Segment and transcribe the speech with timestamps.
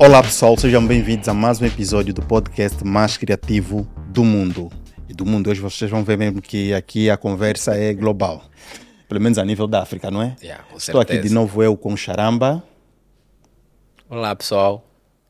[0.00, 4.70] Olá pessoal, sejam bem-vindos a mais um episódio do podcast mais criativo do mundo.
[5.08, 8.44] E do mundo hoje vocês vão ver mesmo que aqui a conversa é global.
[9.08, 10.36] Pelo menos a nível da África, não é?
[10.40, 12.62] Yeah, Estou aqui de novo eu com Charamba.
[14.08, 14.88] Olá pessoal,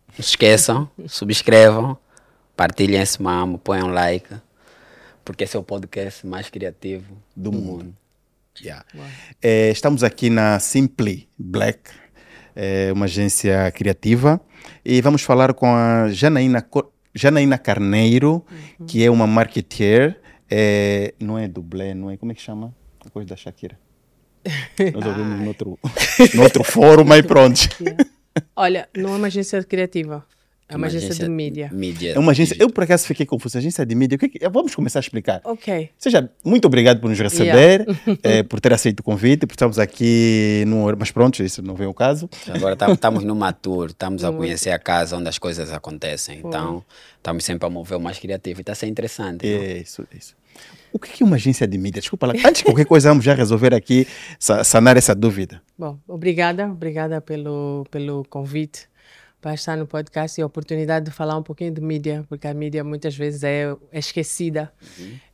[0.08, 1.96] não se esqueçam, subscrevam,
[2.54, 4.28] partilhem esse mamo, ponham like,
[5.24, 7.96] porque esse é o podcast mais criativo do, mundo.
[8.60, 8.84] Yeah.
[9.40, 11.90] Eh, estamos aqui na Simply Black,
[12.58, 14.40] eh, uma agência criativa,
[14.84, 16.66] e vamos falar com a Janaína,
[17.14, 18.44] Janaína Carneiro,
[18.84, 22.74] que é uma marketeer, eh, não é dublê, não é, como é que chama?
[23.06, 23.78] A coisa da Shakira.
[24.92, 25.40] Nós ouvimos
[26.34, 27.60] no outro, fórum, mas pronto.
[28.56, 30.26] Olha, não é uma agência criativa,
[30.68, 31.70] é uma, agência, de mídia.
[31.72, 32.12] mídia.
[32.12, 34.74] É uma agência, eu por acaso fiquei confuso, agência de mídia, o que que- vamos
[34.74, 35.40] começar a explicar.
[35.44, 35.90] Ok.
[35.98, 37.86] Seja, muito obrigado por nos receber,
[38.22, 41.86] eh, por ter aceito o convite, por estarmos aqui, no, mas pronto, isso não vem
[41.86, 42.28] o caso.
[42.54, 46.84] Agora estamos numa tour, estamos a conhecer a casa onde as coisas acontecem, então
[47.16, 49.46] estamos sempre a mover o mais criativo e está a ser interessante.
[49.46, 49.62] não?
[49.62, 50.36] É isso, é isso.
[50.92, 52.00] O que é uma agência de mídia?
[52.00, 54.06] Desculpa lá, antes de qualquer coisa, vamos já resolver aqui,
[54.38, 55.60] sa- sanar essa dúvida.
[55.78, 58.88] Bom, obrigada, obrigada pelo, pelo convite
[59.40, 62.54] para estar no podcast e a oportunidade de falar um pouquinho de mídia, porque a
[62.54, 64.72] mídia muitas vezes é, é esquecida.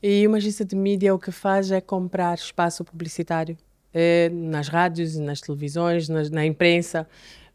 [0.03, 3.57] E uma agência de mídia o que faz é comprar espaço publicitário
[3.95, 7.07] eh, nas rádios, nas televisões, nas- na imprensa,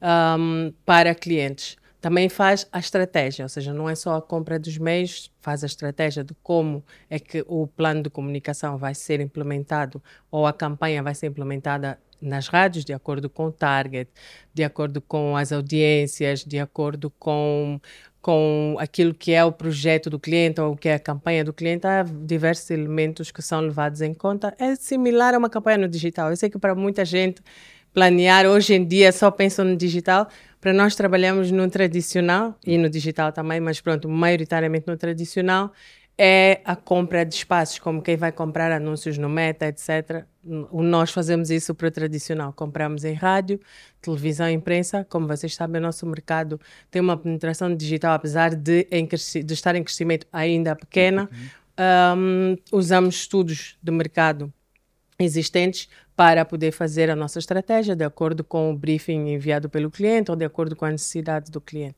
[0.01, 1.75] ahm, para clientes.
[2.01, 5.67] Também faz a estratégia, ou seja, não é só a compra dos meios, faz a
[5.67, 11.03] estratégia de como é que o plano de comunicação vai ser implementado ou a campanha
[11.03, 14.09] vai ser implementada nas rádios, de acordo com o target,
[14.53, 17.79] de acordo com as audiências, de acordo com,
[18.21, 21.53] com aquilo que é o projeto do cliente ou o que é a campanha do
[21.53, 21.87] cliente.
[21.87, 24.53] Há diversos elementos que são levados em conta.
[24.59, 26.29] É similar a uma campanha no digital.
[26.29, 27.41] Eu sei que para muita gente
[27.93, 30.27] planear hoje em dia só pensam no digital.
[30.59, 35.71] Para nós trabalhamos no tradicional e no digital também, mas pronto, maioritariamente no tradicional
[36.21, 40.25] é a compra de espaços, como quem vai comprar anúncios no Meta, etc.
[40.43, 42.51] Nós fazemos isso para o tradicional.
[42.51, 43.57] Compramos em rádio,
[44.01, 45.05] televisão e imprensa.
[45.09, 46.59] Como vocês sabem, o nosso mercado
[46.91, 51.29] tem uma penetração digital, apesar de, em de estar em crescimento ainda pequena.
[51.77, 54.53] Ahm, usamos estudos de mercado
[55.23, 60.31] existentes para poder fazer a nossa estratégia de acordo com o briefing enviado pelo cliente
[60.31, 61.95] ou de acordo com a necessidade do cliente.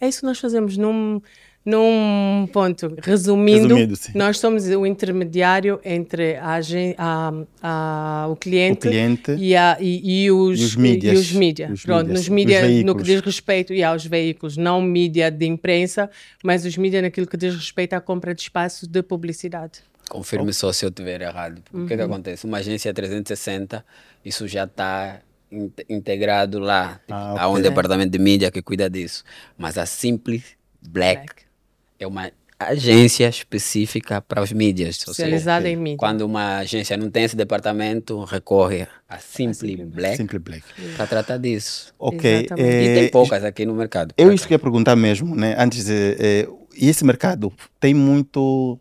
[0.00, 1.20] É isso que nós fazemos num,
[1.64, 2.94] num ponto.
[3.00, 4.12] Resumindo, Resumido, sim.
[4.14, 6.58] nós somos o intermediário entre a,
[6.98, 11.14] a- a- o cliente, O cliente e, a- e- e os, e os mídias.
[11.14, 11.70] e os mídia.
[11.72, 15.30] Os Pronto, mídias, nos os mídia, no que diz respeito e aos veículos, não mídia
[15.30, 16.10] de imprensa,
[16.42, 19.80] mas os mídia naquilo que diz respeito à compra de espaço de publicidade.
[20.08, 21.62] Confirme só se eu estiver errado.
[21.72, 22.04] O que, que Uhum.
[22.06, 22.44] acontece?
[22.46, 23.84] Uma agência 360,
[24.24, 25.20] isso já está
[25.88, 26.94] integrado lá.
[27.00, 29.24] Tipo, Ah, Há um departamento de mídia que cuida disso.
[29.56, 30.42] Mas a Simply
[30.82, 31.42] Black, Black.
[31.98, 34.96] é uma agência específica para os mídias.
[34.96, 35.98] Especializada em mídia.
[35.98, 40.64] Quando uma agência não tem esse departamento, recorre a Simply Black Simply Black.
[40.96, 41.92] para tratar disso.
[41.98, 42.30] Ok.
[42.46, 42.68] Exatamente.
[42.90, 44.14] E tem poucas aqui no mercado.
[44.16, 45.54] Eu isso que ia perguntar mesmo, né?
[45.58, 46.48] Antes de.
[46.76, 48.78] e esse mercado tem muito.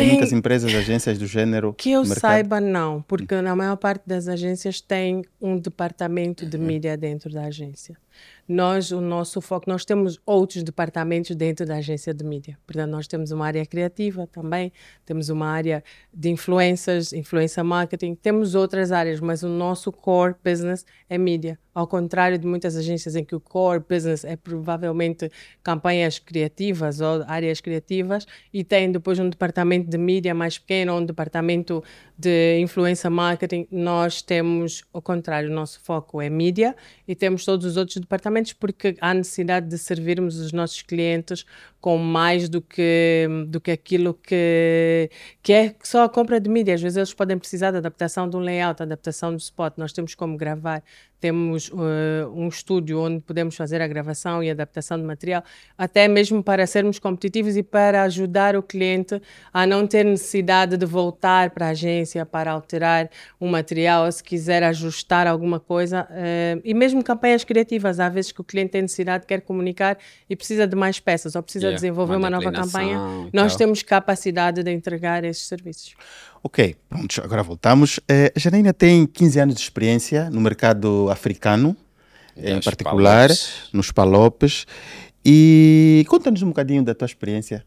[0.00, 1.74] Tem, Tem- muitas empresas, agências do gênero.
[1.76, 2.20] Que eu mercado?
[2.20, 7.44] saiba, não, porque na maior parte das agências tem um departamento de mídia dentro da
[7.44, 7.96] agência.
[8.52, 12.58] Nós, o nosso foco, nós temos outros departamentos dentro da agência de mídia.
[12.66, 14.72] Portanto, nós temos uma área criativa também,
[15.06, 20.84] temos uma área de influências, influência marketing, temos outras áreas, mas o nosso core business
[21.08, 21.60] é mídia.
[21.72, 25.30] Ao contrário de muitas agências em que o core business é provavelmente
[25.62, 31.06] campanhas criativas ou áreas criativas e tem depois um departamento de mídia mais pequeno, um
[31.06, 31.84] departamento
[32.18, 36.74] de influência marketing, nós temos o contrário, o nosso foco é mídia
[37.06, 41.44] e temos todos os outros departamentos porque há necessidade de servirmos os nossos clientes
[41.80, 45.10] com mais do que, do que aquilo que,
[45.42, 46.74] que é só a compra de mídia.
[46.74, 49.74] Às vezes eles podem precisar da adaptação de um layout, adaptação do spot.
[49.78, 50.82] Nós temos como gravar,
[51.20, 55.44] temos eh, um estúdio onde podemos fazer a gravação e adaptação de material,
[55.76, 59.20] até mesmo para sermos competitivos e para ajudar o cliente
[59.52, 63.10] a não ter necessidade de voltar para a agência para alterar
[63.40, 66.06] um material, ou se quiser ajustar alguma coisa.
[66.10, 69.98] eh, e mesmo campanhas criativas, há vezes que o cliente tem necessidade, quer comunicar
[70.28, 72.98] e precisa de mais peças, ou precisa Yeah, desenvolver uma uma nova campanha.
[73.32, 75.94] Nós temos capacidade de entregar esses serviços.
[76.42, 78.00] Ok, pronto, agora voltamos.
[78.08, 81.76] Eh, a Janaína tem 15 anos de experiência no mercado africano,
[82.36, 83.52] em particular, palopes.
[83.72, 84.66] nos palopes.
[85.24, 87.64] E conta-nos um bocadinho da tua experiência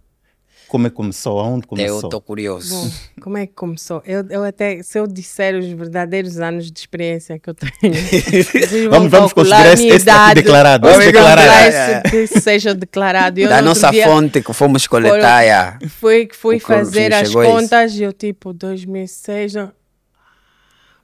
[0.74, 1.40] como é que começou?
[1.40, 2.00] Aonde Eu começou?
[2.00, 2.74] estou curioso.
[2.76, 2.92] Bom,
[3.22, 4.02] como é que começou?
[4.08, 8.72] Eu, eu até, se eu disser os verdadeiros anos de experiência que eu tenho, vocês
[8.72, 10.42] vão Vamos, vamos calcular considerar a esse, minha esse daqui idade.
[10.42, 10.88] declarado.
[10.90, 13.40] Vamos calcular esse que seja declarado.
[13.40, 15.46] Eu, da nossa dia, fonte que fomos coletar.
[15.46, 15.78] já.
[16.00, 19.54] Fui, fui O corpo fazer as contas e eu, tipo, 2006...
[19.54, 19.72] não-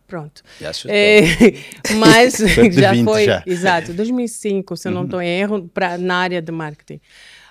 [0.07, 0.42] Pronto.
[0.60, 0.92] Já chutou.
[0.95, 1.21] É,
[1.98, 3.44] mas Foi já 20 foi, já.
[3.45, 7.00] exato, 2005, se eu não estou em erro, pra, na área de marketing.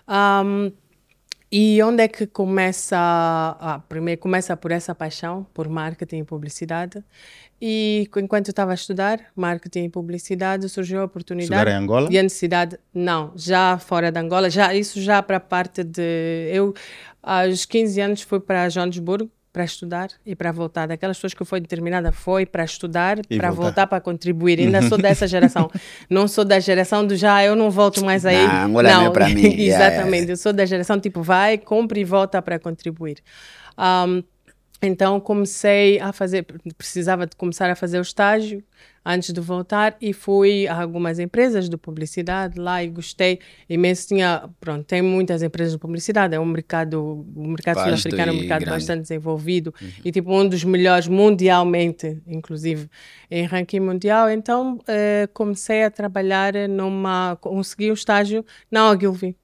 [0.09, 0.73] Um,
[1.51, 2.97] e onde é que começa?
[2.99, 7.03] Ah, primeiro começa por essa paixão por marketing e publicidade.
[7.61, 11.53] E enquanto eu estava a estudar marketing e publicidade, surgiu a oportunidade.
[11.55, 12.09] Estudar em Angola?
[12.11, 16.51] E a necessidade, não, já fora de Angola, já, isso já para a parte de.
[16.53, 16.75] Eu,
[17.23, 20.87] aos 15 anos, fui para Joanesburgo para estudar e para voltar.
[20.87, 23.63] Daquelas pessoas que foi determinada, foi para estudar, para voltar.
[23.63, 24.61] voltar, para contribuir.
[24.61, 25.71] Ainda sou dessa geração.
[26.09, 28.47] Não sou da geração do já, eu não volto mais aí.
[28.47, 29.41] Não, não é para mim.
[29.41, 30.15] Yeah, Exatamente.
[30.17, 30.33] yeah.
[30.33, 33.19] Eu sou da geração tipo, vai, compra e volta para contribuir.
[33.79, 34.23] Um,
[34.81, 36.47] então comecei a fazer,
[36.77, 38.63] precisava de começar a fazer o estágio
[39.05, 44.07] antes de voltar e fui a algumas empresas de publicidade lá e gostei imenso.
[44.07, 48.39] Tinha, pronto, tem muitas empresas de publicidade, é um mercado, o mercado sul-africano é um
[48.39, 48.79] mercado grande.
[48.79, 52.89] bastante desenvolvido e tipo um dos melhores mundialmente, inclusive
[53.31, 54.31] em ranking mundial.
[54.31, 59.35] Então eh, comecei a trabalhar numa, consegui um estágio na Ogilvy,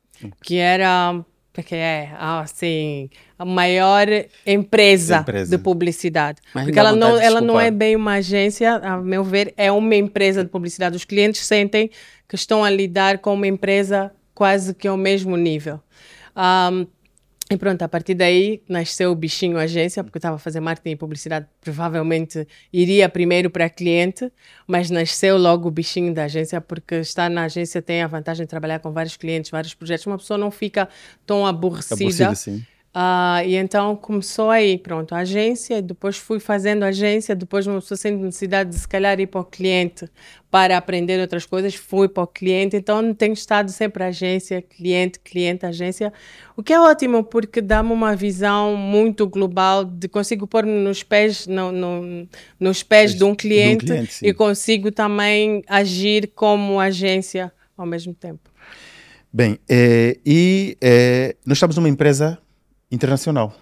[0.43, 3.09] que era porque é assim
[3.39, 4.09] a maior
[4.45, 5.57] empresa, Empresa.
[5.57, 6.43] de publicidade.
[6.53, 9.95] Mas porque ela não ela não é bem uma agência a meu ver é uma
[9.95, 10.97] empresa de publicidade.
[10.97, 11.91] Os clientes sentem
[12.29, 15.81] que estão a lidar com uma empresa quase que ao mesmo nível.
[16.35, 16.87] Ahm,
[17.51, 20.91] e pronto, a partir daí nasceu o bichinho agência, porque eu estava a fazer marketing
[20.93, 24.33] e publicidade, provavelmente iria primeiro para cliente,
[24.67, 28.51] mas nasceu logo o bichinho da agência, porque estar na agência tem a vantagem de
[28.51, 30.89] trabalhar com vários clientes, vários projetos, uma pessoa não fica
[31.27, 31.95] tão aborrecida.
[32.29, 32.65] Aborrecido, sim.
[32.97, 37.99] Ah, e então começou aí, pronto, a agência, depois fui fazendo agência, depois uma pessoa
[37.99, 40.09] sente necessidade de se calhar ir para o cliente
[40.49, 45.67] para aprender outras coisas, fui para o cliente, então tenho estado sempre agência, cliente, cliente,
[45.67, 46.13] agência,
[46.57, 51.49] o que é ótimo porque dá-me uma visão muito global de consigo pôr-me nos pés,
[51.49, 52.29] no, no-
[52.61, 54.27] nos pés de um cliente, cliente, sim.
[54.29, 58.49] e consigo também agir como agência ao mesmo tempo.
[59.33, 62.39] Bem, eh, e eh, nós estamos numa empresa
[62.95, 63.53] internacional,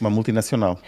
[0.00, 0.80] uma multinacional.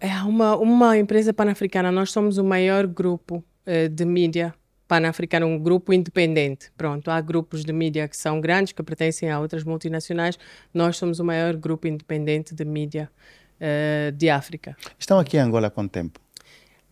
[0.00, 1.92] É uma, uma empresa pan-africana.
[1.92, 4.54] Nós somos o maior grupo eh, de mídia
[4.88, 6.70] pan-africano, um grupo independente.
[6.76, 10.38] Pronto, há grupos de mídia que são grandes, que pertencem a outras multinacionais.
[10.72, 13.10] Nós somos o maior grupo independente de mídia
[13.60, 14.76] eh, de África.
[14.98, 16.20] Estão aqui em Angola há quanto tempo?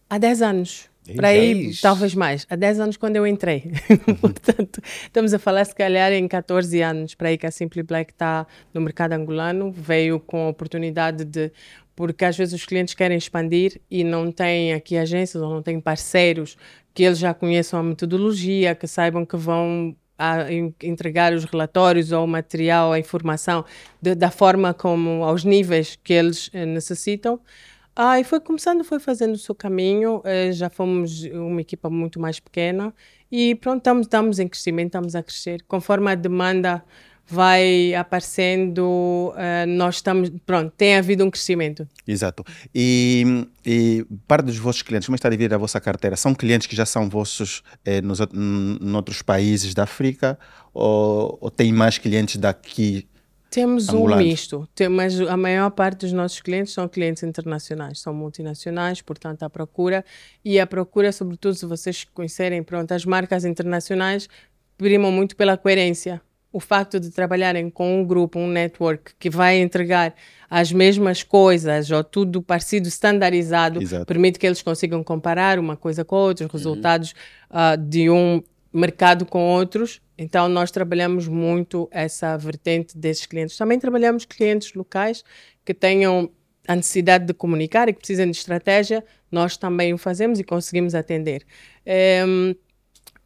[0.09, 0.90] Há 10 anos.
[1.17, 2.47] Para aí, talvez mais.
[2.49, 3.73] Há 10 anos quando eu entrei.
[4.21, 7.15] Portanto, estamos a falar se calhar em 14 anos.
[7.15, 9.71] Para aí que a Simply Black está no mercado angolano.
[9.73, 11.51] Veio com a oportunidade de...
[11.97, 15.79] Porque às vezes os clientes querem expandir e não têm aqui agências ou não têm
[15.81, 16.57] parceiros
[16.95, 19.95] que eles já conheçam a metodologia, que saibam que vão
[20.83, 23.65] entregar os relatórios ou o material, a informação
[24.01, 27.41] de- da forma como, aos níveis que eles eh, necessitam.
[27.95, 30.23] Ah, e foi começando, foi fazendo o seu caminho.
[30.25, 32.95] eh, já fomos uma equipa muito mais pequena
[33.31, 35.63] e pronto, estamos, estamos em crescimento, estamos a crescer.
[35.69, 36.85] Conforme a demanda
[37.27, 41.89] vai aparecendo, eh, nós estamos, pronto, tem havido um crescimento.
[42.07, 42.45] Exato.
[42.75, 46.17] E, e parte dos vossos clientes, como está dividida a vossa carteira?
[46.17, 50.37] São clientes que já são vossos eh, nos, noutros países da África
[50.75, 53.07] ou, ou tem mais clientes daqui?
[53.51, 54.25] Temos um Angolanos.
[54.25, 59.51] misto, mas a maior parte dos nossos clientes são clientes internacionais, são multinacionais, portanto a
[59.51, 60.05] procura
[60.45, 64.29] e a procura, sobretudo se vocês conhecerem, pronto, as marcas internacionais
[64.79, 66.23] primam muito pela coerência.
[66.53, 70.15] O facto de trabalharem com um grupo, um network que vai entregar
[70.49, 74.07] as mesmas coisas ou tudo parecido, standardizado, Exato.
[74.07, 77.15] permite que eles consigam comparar uma coisa com a outra, os resultados
[77.49, 80.01] ah, de um mercado com outros.
[80.17, 83.57] Então, nós trabalhamos muito essa vertente desses clientes.
[83.57, 85.25] Também trabalhamos clientes locais
[85.65, 86.31] que tenham
[86.69, 89.05] a necessidade de comunicar e que precisem de estratégia.
[89.31, 91.45] Nós também o fazemos e conseguimos atender.
[91.85, 92.57] Em,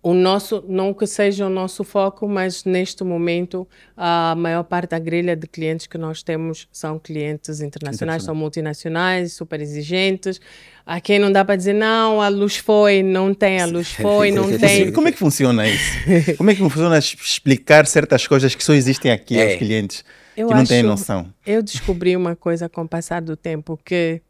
[0.07, 4.99] o nosso, não que seja o nosso foco, mas neste momento a maior parte da
[4.99, 10.39] grelha de clientes que nós temos são clientes internacionais, são multinacionais, super exigentes.
[10.85, 14.31] A quem não dá para dizer não, a luz foi, não tem, a luz foi,
[14.33, 14.93] não tem.
[14.93, 16.37] Como é que funciona isso?
[16.37, 19.45] Como é que funciona explicar certas coisas que só existem aqui É.
[19.53, 20.05] aos clientes
[20.37, 21.33] Eu que não têm acho- noção?
[21.47, 24.21] Eu descobri uma coisa com o passar do tempo que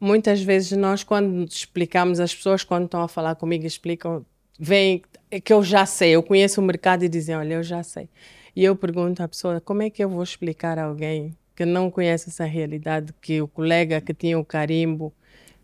[0.00, 4.24] muitas vezes nós quando explicamos as pessoas quando estão a falar comigo explicam
[4.60, 5.02] vem
[5.42, 8.08] que eu já sei, eu conheço o mercado e dizem, olha, eu já sei.
[8.54, 11.90] E eu pergunto à pessoa, como é que eu vou explicar a alguém que não
[11.90, 15.12] conhece essa realidade, que o colega que tinha o carimbo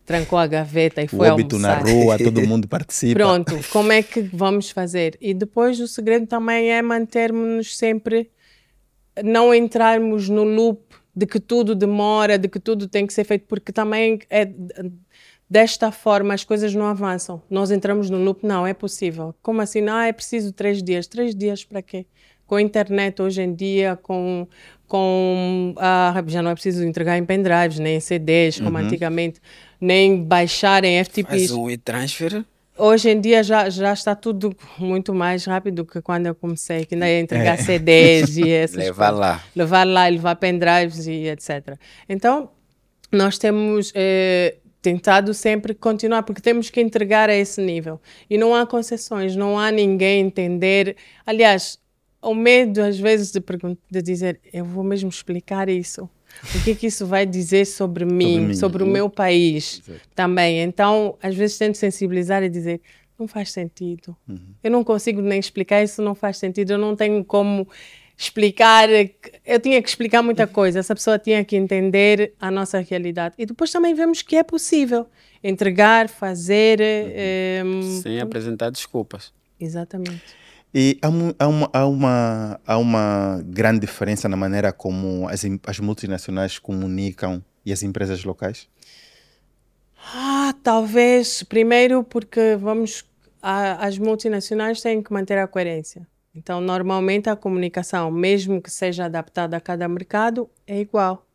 [0.05, 1.83] trancou a gaveta e foi o óbito almoçar.
[1.83, 3.19] na rua, todo mundo participa.
[3.19, 5.17] Pronto, como é que vamos fazer?
[5.19, 8.31] E depois o segredo também é mantermos sempre,
[9.21, 10.81] não entrarmos no loop
[11.13, 14.47] de que tudo demora, de que tudo tem que ser feito, porque também é
[15.49, 17.41] desta forma as coisas não avançam.
[17.49, 19.33] Nós entramos no loop, não, é possível.
[19.41, 19.81] Como assim?
[19.81, 21.07] Não, é preciso três dias.
[21.07, 22.05] Três dias para quê?
[22.45, 24.47] Com a internet hoje em dia, com,
[24.87, 28.85] com ah, já não é preciso entregar em pendrives, nem em CDs, como uhum.
[28.85, 29.41] antigamente
[29.79, 31.47] nem baixar em FTPs.
[31.47, 32.43] Faz um e-transfer.
[32.77, 36.93] Hoje em dia já, já está tudo muito mais rápido que quando eu comecei, que
[36.93, 37.57] ainda ia entregar é.
[37.57, 39.19] CDs e essas Levar coisas.
[39.19, 39.43] lá.
[39.55, 41.75] Levar lá, levar pendrives e etc.
[42.07, 42.51] Então,
[43.11, 47.99] nós temos eh, tentado sempre continuar, porque temos que entregar a esse nível.
[48.29, 50.95] E não há concessões, não há ninguém entender.
[51.25, 51.77] Aliás,
[52.21, 53.43] o medo às vezes de,
[53.91, 56.09] de dizer, eu vou mesmo explicar isso
[56.55, 58.53] o que, que isso vai dizer sobre mim, sobre, mim.
[58.53, 60.07] sobre o meu país Exato.
[60.15, 60.61] também.
[60.61, 62.79] Então, às vezes tento sensibilizar e dizer,
[63.19, 64.15] não faz sentido.
[64.27, 64.53] Uhum.
[64.63, 66.71] Eu não consigo nem explicar isso, não faz sentido.
[66.71, 67.67] Eu não tenho como
[68.17, 68.89] explicar.
[69.45, 70.79] Eu tinha que explicar muita coisa.
[70.79, 73.35] Essa pessoa tinha que entender a nossa realidade.
[73.37, 75.07] E depois também vemos que é possível
[75.43, 76.79] entregar, fazer.
[77.63, 77.79] Uhum.
[77.79, 79.31] Um, Sem apresentar desculpas.
[79.59, 80.23] Exatamente.
[80.73, 81.07] E há,
[81.39, 87.43] há, uma, há, uma, há uma grande diferença na maneira como as, as multinacionais comunicam
[87.65, 88.67] e as empresas locais?
[90.13, 91.43] Ah, talvez.
[91.43, 93.05] Primeiro, porque vamos.
[93.41, 96.07] A, as multinacionais têm que manter a coerência.
[96.37, 101.25] Então, normalmente a comunicação, mesmo que seja adaptada a cada mercado, é igual.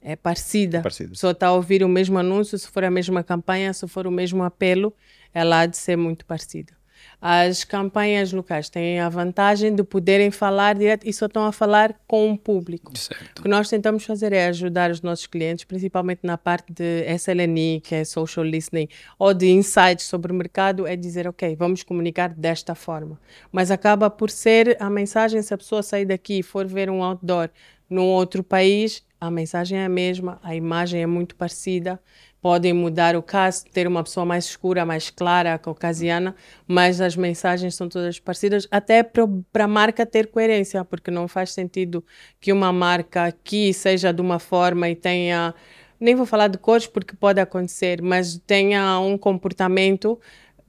[0.00, 0.78] É parecida.
[0.78, 1.14] É parecida.
[1.14, 4.10] Só está a ouvir o mesmo anúncio, se for a mesma campanha, se for o
[4.10, 4.94] mesmo apelo,
[5.32, 6.81] ela há de ser muito parecida
[7.24, 11.94] as campanhas locais têm a vantagem de poderem falar direto e só estão a falar
[12.04, 12.98] com o público.
[12.98, 13.38] Certo.
[13.38, 17.80] O que nós tentamos fazer é ajudar os nossos clientes, principalmente na parte de SLNI,
[17.80, 22.30] que é Social Listening, ou de insights sobre o mercado, é dizer, ok, vamos comunicar
[22.30, 23.20] desta forma.
[23.52, 27.04] Mas acaba por ser a mensagem, se a pessoa sair daqui e for ver um
[27.04, 27.50] outdoor
[27.88, 32.00] num outro país, a mensagem é a mesma, a imagem é muito parecida,
[32.42, 36.34] podem mudar o caso, ter uma pessoa mais escura, mais clara, caucasiana,
[36.66, 41.52] mas as mensagens são todas parecidas, até para a marca ter coerência, porque não faz
[41.52, 42.04] sentido
[42.40, 45.54] que uma marca aqui seja de uma forma e tenha,
[46.00, 50.20] nem vou falar de cores porque pode acontecer, mas tenha um comportamento,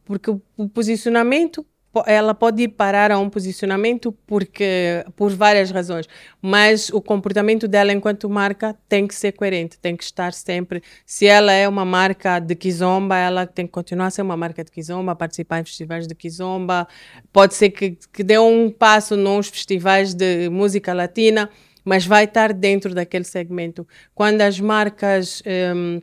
[0.05, 1.65] porque o posicionamento
[2.05, 6.07] ela pode parar a um posicionamento porque por várias razões,
[6.41, 10.81] mas o comportamento dela enquanto marca tem que ser coerente, tem que estar sempre.
[11.05, 14.63] Se ela é uma marca de kizomba, ela tem que continuar a ser uma marca
[14.63, 16.87] de kizomba, participar em festivais de kizomba.
[17.31, 21.49] Pode ser que, que dê um passo nos festivais de música latina,
[21.83, 23.87] mas vai estar dentro daquele segmento.
[24.15, 25.43] Quando as marcas
[25.75, 26.01] um,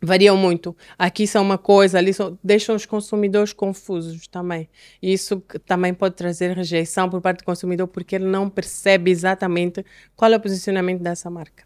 [0.00, 0.76] variam muito.
[0.98, 4.68] Aqui são uma coisa, ali são, deixam os consumidores confusos também.
[5.02, 9.84] E isso também pode trazer rejeição por parte do consumidor porque ele não percebe exatamente
[10.16, 11.64] qual é o posicionamento dessa marca.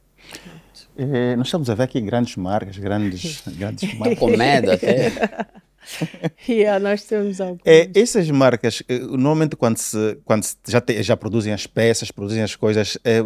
[0.96, 4.18] É, nós estamos a ver aqui grandes marcas, grandes, grandes marcas.
[4.18, 5.12] Com medo até.
[6.48, 7.62] yeah, nós temos algumas.
[7.64, 12.10] É, essas marcas, eh, normalmente quando, se, quando se já, te, já produzem as peças,
[12.10, 13.20] produzem as coisas, é,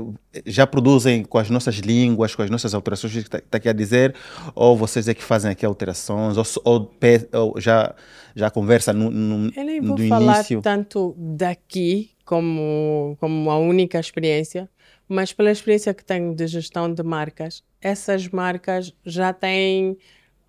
[0.46, 3.72] já produzem com as nossas línguas, com as nossas alterações que está tá aqui a
[3.72, 4.14] dizer,
[4.54, 6.90] ou vocês é que fazem aqui alterações, ou, ou,
[7.32, 7.94] ou já,
[8.34, 10.60] já conversa no, no, Eu nem vou do falar início?
[10.60, 14.68] tanto daqui como, como a única experiência,
[15.08, 19.96] mas pela experiência que tenho de gestão de marcas, essas marcas já têm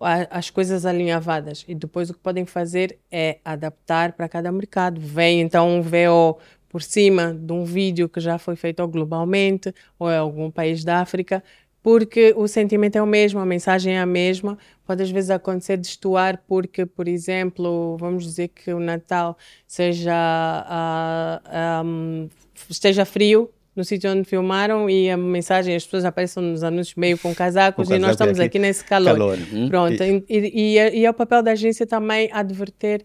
[0.00, 5.00] as coisas alinhavadas e depois o que podem fazer é adaptar para cada mercado.
[5.00, 6.38] Vem então um VO
[6.68, 11.00] por cima de um vídeo que já foi feito globalmente ou em algum país da
[11.00, 11.42] África,
[11.82, 14.56] porque o sentimento é o mesmo, a mensagem é a mesma.
[14.86, 20.12] Pode às vezes acontecer de estuar porque, por exemplo, vamos dizer que o Natal seja
[20.12, 22.28] uh, ah, um,
[22.68, 23.50] esteja frio
[23.80, 27.90] no sítio onde filmaram e a mensagem, as pessoas aparecem nos anúncios meio com casacos
[27.90, 29.16] e nós estamos aqui, aqui nesse calor.
[29.16, 29.38] calor.
[29.50, 29.68] Uhum.
[29.70, 33.02] Pronto, e, e, e, é o papel da agência também adverter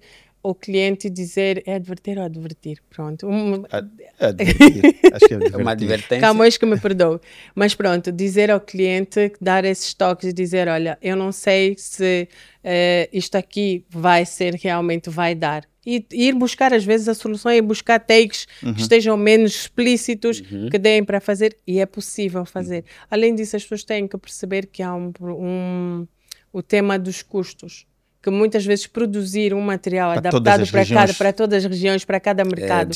[0.50, 3.28] o cliente dizer é adverter ou advertir, pronto.
[3.28, 3.64] Um,
[4.20, 5.00] advertir.
[5.12, 5.62] Acho que é, advertir.
[5.62, 6.22] uma advertência.
[6.22, 7.20] Camões que me perdoe.
[7.56, 12.28] Mas pronto, dizer ao cliente, dar esses toques e dizer, olha, eu não sei se
[12.64, 17.52] uh, isto aqui vai ser realmente, vai dar e ir buscar às vezes a solução
[17.52, 18.74] e buscar takes uhum.
[18.74, 20.70] que estejam menos explícitos, uhum.
[20.70, 22.78] que deem para fazer e é possível fazer.
[22.78, 23.06] Uhum.
[23.12, 26.08] Além disso, as pessoas têm que perceber que há um, um,
[26.52, 27.86] o tema dos custos.
[28.26, 32.20] Que muitas vezes produzir um material para adaptado para, cada, para todas as regiões, para
[32.20, 32.92] cada é mercado,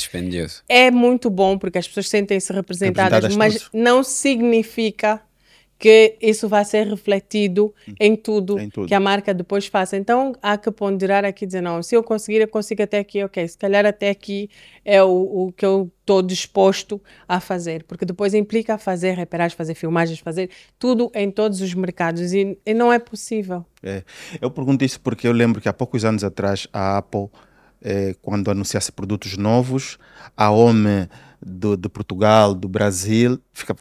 [0.68, 5.22] é, é muito bom porque as pessoas sentem-se representadas, representadas mas não significa
[5.80, 8.86] que isso vai ser refletido em tudo, Em tudo.
[8.86, 9.96] que a marca depois faça.
[9.96, 13.48] Então há que ponderar aqui dizer, não, se eu conseguir, eu consigo até aqui, ok,
[13.48, 14.50] se calhar até aqui
[14.84, 15.08] é o,
[15.48, 20.50] o que eu estou disposto a fazer, porque depois implica fazer reparar, fazer filmagens, fazer
[20.78, 23.66] tudo em todos os mercados e, e não é possível.
[23.82, 24.04] É,
[24.42, 27.30] eu pergunto isso porque eu lembro que há poucos anos atrás a Apple,
[27.82, 29.98] eh, quando anunciasse produtos novos,
[30.36, 31.08] a OME
[31.42, 33.80] do, de Portugal, do Brasil, ficava,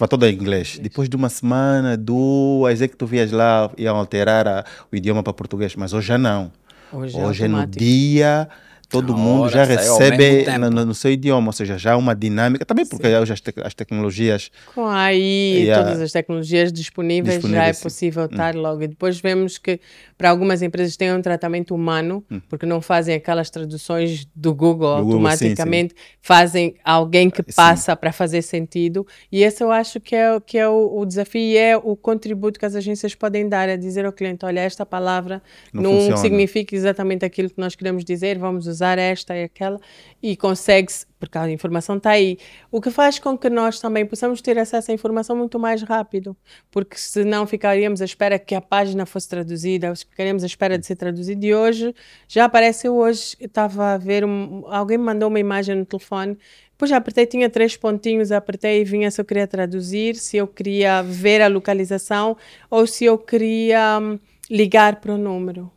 [0.00, 0.78] ficava toda em inglês.
[0.82, 5.22] Depois de uma semana, duas, é que tu vias lá, iam alterar a- o idioma
[5.22, 6.50] para português, mas hoje já não.
[6.92, 7.84] Hoje é Hoje é no automático.
[7.84, 8.48] dia,
[8.90, 11.96] todo Na mundo hora, já recebe no, no- no seu idioma, ou seja, já há
[11.96, 15.84] uma dinâmica, também porque hoje as, tec- as tecnologias Com a AI e Yeah.
[15.84, 17.82] todas as tecnologias disponíveis, já é Disponíveis, sim.
[17.82, 18.82] possível estar logo.
[18.82, 19.78] E depois vemos que
[20.18, 25.04] para algumas empresas tem um tratamento humano, porque não fazem aquelas traduções do Google Do
[25.04, 27.52] Google, sim, automaticamente, fazem alguém que Sim.
[27.54, 29.06] passa para fazer sentido.
[29.30, 31.94] E esse eu acho que é, o- que é o, o desafio e é o
[31.96, 35.42] contributo que as agências podem dar, é dizer ao cliente, olha, esta palavra
[35.72, 39.80] Não não, significa exatamente aquilo que nós queremos dizer, vamos usar esta e aquela,
[40.22, 42.38] e consegue-se, porque a informação está aí.
[42.70, 46.36] O que faz com que nós também possamos ter acesso à informação muito mais rápido,
[46.70, 50.96] porque senão ficaríamos à espera que a página fosse traduzida, ficaríamos à espera de ser
[50.96, 51.94] traduzida, e hoje
[52.28, 56.36] já apareceu hoje, estava a ver, um- alguém me mandou uma imagem no telefone,
[56.72, 61.02] depois apertei, tinha três pontinhos, apertei e vinha se eu queria traduzir, se eu queria
[61.02, 62.34] ver a localização
[62.70, 64.18] ou se eu queria hum,
[64.50, 65.70] ligar para o número.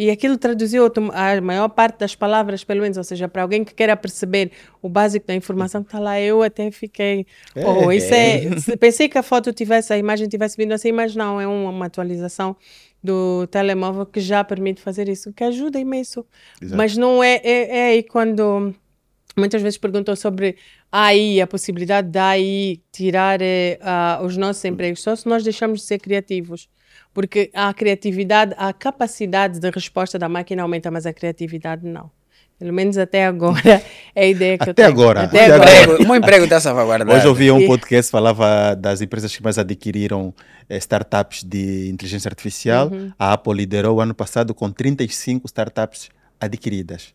[0.00, 3.74] E aquilo traduziu a maior parte das palavras, pelo menos, ou seja, para alguém que
[3.74, 7.26] queira perceber o básico da informação que está lá, eu até fiquei.
[7.56, 8.56] Oh, isso é.
[8.60, 11.70] se- Pensei que a foto tivesse, a imagem tivesse vindo assim, mas não, é uma,
[11.70, 12.54] uma atualização
[13.02, 16.24] do telemóvel que já permite fazer isso, que ajuda imenso.
[16.62, 16.76] Exato.
[16.76, 18.72] Mas não é, é, é aí quando
[19.36, 20.56] muitas vezes perguntam sobre
[20.92, 25.42] a AI, a possibilidade da AI tirar eh, ah, os nossos empregos, só se nós
[25.42, 26.68] deixamos de ser criativos.
[27.12, 32.10] Porque a criatividade, a capacidade de resposta da máquina aumenta, mas a criatividade não.
[32.58, 33.80] Pelo menos até agora
[34.14, 34.88] é a ideia que eu Até tenho.
[34.94, 35.70] agora, Até até agora.
[35.70, 35.82] agora.
[35.82, 37.12] Emprego, o meu emprego está salvaguardado.
[37.16, 40.34] Hoje eu vi um podcast que falava das empresas que mais adquiriram
[40.68, 42.88] eh, startups de inteligência artificial.
[42.88, 43.12] Uhum.
[43.16, 46.08] A Apple liderou o ano passado com 35 startups
[46.40, 47.14] adquiridas.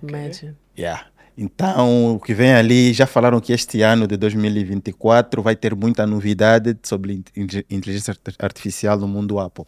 [0.00, 0.54] Imagine.
[0.78, 1.06] Yeah.
[1.36, 6.06] Então, o que vem ali, já falaram que este ano de 2024 vai ter muita
[6.06, 9.64] novidade sobre in- in- inteligência art- artificial no mundo Apple.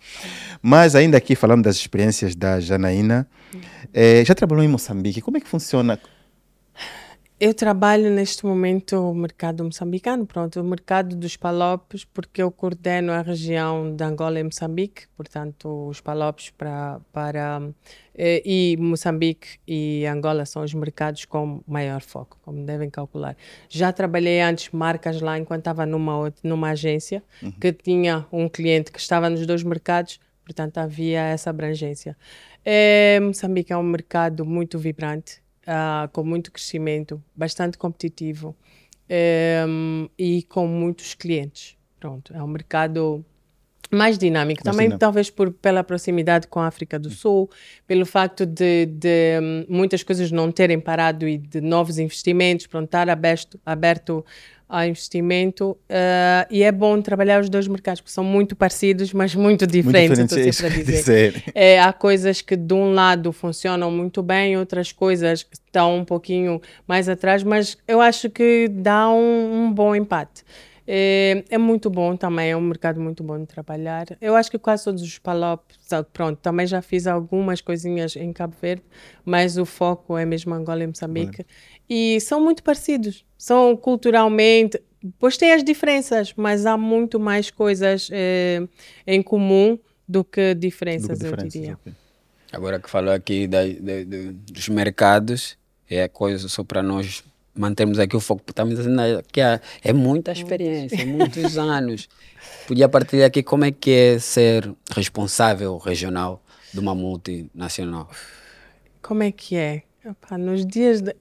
[0.61, 3.27] Mas ainda aqui falando das experiências da Janaína,
[3.92, 5.98] eh, já trabalhou em Moçambique, como é que funciona?
[7.40, 13.11] Eu trabalho neste momento o mercado moçambicano, pronto, o mercado dos palopes, porque eu coordeno
[13.11, 17.61] a região de Angola e Moçambique, portanto, os palopes para, para
[18.14, 23.37] eh, e Moçambique e Angola são os mercados com maior foco, como devem calcular.
[23.68, 27.20] Já trabalhei antes marcas lá enquanto estava numa, numa agência
[27.61, 32.16] que tinha um cliente que estava nos dois mercados, portanto, havia essa abrangência.
[32.64, 38.57] Eh, Moçambique é um mercado muito vibrante, ah, com muito crescimento, bastante competitivo
[39.09, 41.77] em, e com muitos clientes.
[41.98, 43.24] Pronto, é um mercado
[43.90, 44.62] mais dinâmico.
[44.64, 45.00] Mais Também, dinâmico.
[45.00, 47.48] talvez por, pela proximidade com a África do Sul,
[47.87, 52.87] pelo facto de, de, hum, muitas coisas não terem parado e de novos investimentos, pronto,
[52.87, 54.24] estar aberto, aberto
[54.75, 55.77] a investimento.
[55.89, 60.19] eh, e é bom trabalhar os dois mercados, porque são muito parecidos, mas muito diferentes.
[60.19, 61.45] Muito diferente, é sempre a dizer.
[61.55, 66.61] É, há coisas que de um lado funcionam muito bem, outras coisas estão um pouquinho
[66.89, 70.43] mais atrás, mas eu acho que dá um, um bom empate.
[70.87, 74.05] É, é muito bom também, é um mercado muito bom de trabalhar.
[74.21, 78.33] Eu acho que quase todos os palopes, ah, pronto, também já fiz algumas coisinhas em
[78.35, 78.83] Cabo Verde,
[79.25, 81.47] mas o foco é mesmo Angola e Moçambique.
[81.88, 84.81] E são muito parecidos, são culturalmente,
[85.18, 88.62] pois tem as diferenças, mas há muito mais coisas eh,
[89.07, 91.75] em comum do que Do diferenças, que eu diferenças, diria.
[91.75, 91.92] ok.
[92.53, 95.59] Agora que falou aqui da, da- da- dos mercados,
[95.90, 97.23] é coisa só para nós
[97.55, 98.40] mantermos aqui o foco.
[98.42, 99.01] porque Estamos dizendo
[99.33, 102.09] que é, é muita experiência, muitos anos.
[102.66, 106.42] Podia partilhar aqui como é que é ser responsável regional
[106.73, 108.09] de uma multinacional.
[109.03, 109.83] Como é que é?
[110.05, 111.14] Epá, nos dias de...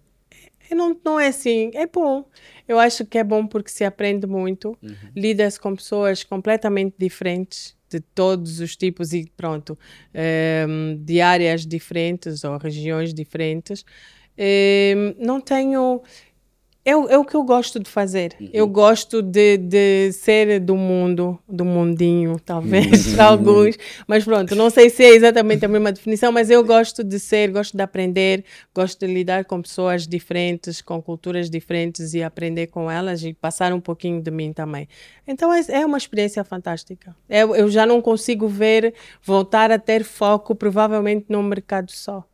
[0.70, 2.26] é, Não, não é assim, é bom.
[2.68, 4.78] Eu acho que é bom porque se aprende muito,
[5.16, 9.78] lida-se com pessoas completamente diferentes, de todos os tipos e pronto,
[10.14, 13.86] ehm, de áreas diferentes ou regiões diferentes.
[14.38, 16.02] Ehm, não tenho.
[16.86, 18.36] É, o- é o que eu gosto de fazer.
[18.52, 23.78] Eu gosto de, de ser do mundo, do mundinho, talvez, para alguns.
[24.06, 27.52] Mas pronto, não sei se é exatamente a mesma definição, mas eu gosto de ser,
[27.52, 28.44] gosto de aprender,
[28.76, 33.72] gosto de lidar com pessoas diferentes, com culturas diferentes e aprender com elas e passar
[33.72, 34.88] um pouquinho de mim também.
[35.26, 37.16] Então é, é uma experiência fantástica.
[37.30, 38.94] Eu, eu já não consigo ver
[39.24, 42.26] voltar a ter foco, provavelmente, num mercado só.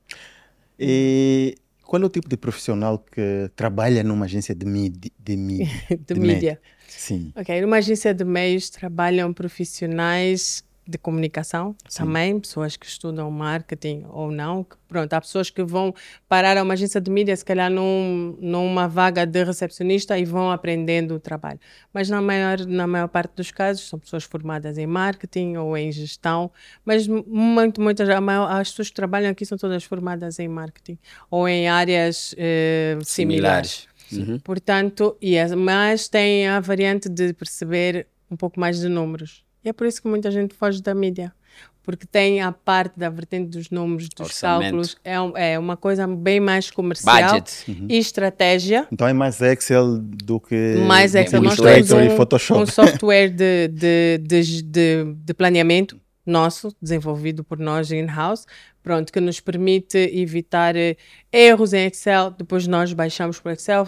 [0.80, 1.56] E
[1.90, 5.12] qual é o tipo de profissional que trabalha numa agência de mídia?
[5.20, 5.68] De, mídia,
[6.06, 6.62] De mídia.
[6.88, 7.34] Sim.
[7.36, 14.32] Ok, numa agência de meios trabalham profissionais de comunicação também, pessoas que estudam marketing ou
[14.32, 14.66] não.
[14.88, 15.94] Pronto, há pessoas que vão
[16.28, 20.50] parar a uma agência de mídia, se calhar num, numa vaga de recepcionista e vão
[20.52, 21.60] aprendendo o trabalho.
[21.94, 25.92] Mas na maior, na maior parte dos casos são pessoas formadas em marketing ou em
[25.92, 26.52] gestão,
[26.84, 30.48] mas mu- muito, muitas, a maior, as pessoas que trabalham aqui são todas formadas em
[30.48, 30.98] marketing
[31.30, 33.88] ou em áreas eh, similares.
[34.08, 34.30] Similares.
[34.30, 34.40] Uhum.
[34.40, 39.44] Portanto, as- mas tem a variante de perceber um pouco mais de números.
[39.64, 41.34] E é por isso que muita gente foge da mídia.
[41.82, 44.62] Porque tem a parte da vertente dos números, dos Orçamento.
[44.64, 44.98] cálculos.
[45.04, 47.66] É, um- é uma coisa bem mais comercial Budget.
[47.90, 48.88] e estratégia.
[48.92, 51.42] Então é mais Excel do que Mais Excel.
[51.42, 52.62] Nós temos Illustrator e um, Photoshop.
[52.62, 58.46] um software de, de, de, de, de planeamento nosso, desenvolvido por nós in-house,
[58.90, 60.98] pronto, que nos permite evitar eh,
[61.32, 62.32] erros em Excel.
[62.32, 63.88] Depois nós baixamos para o Excel,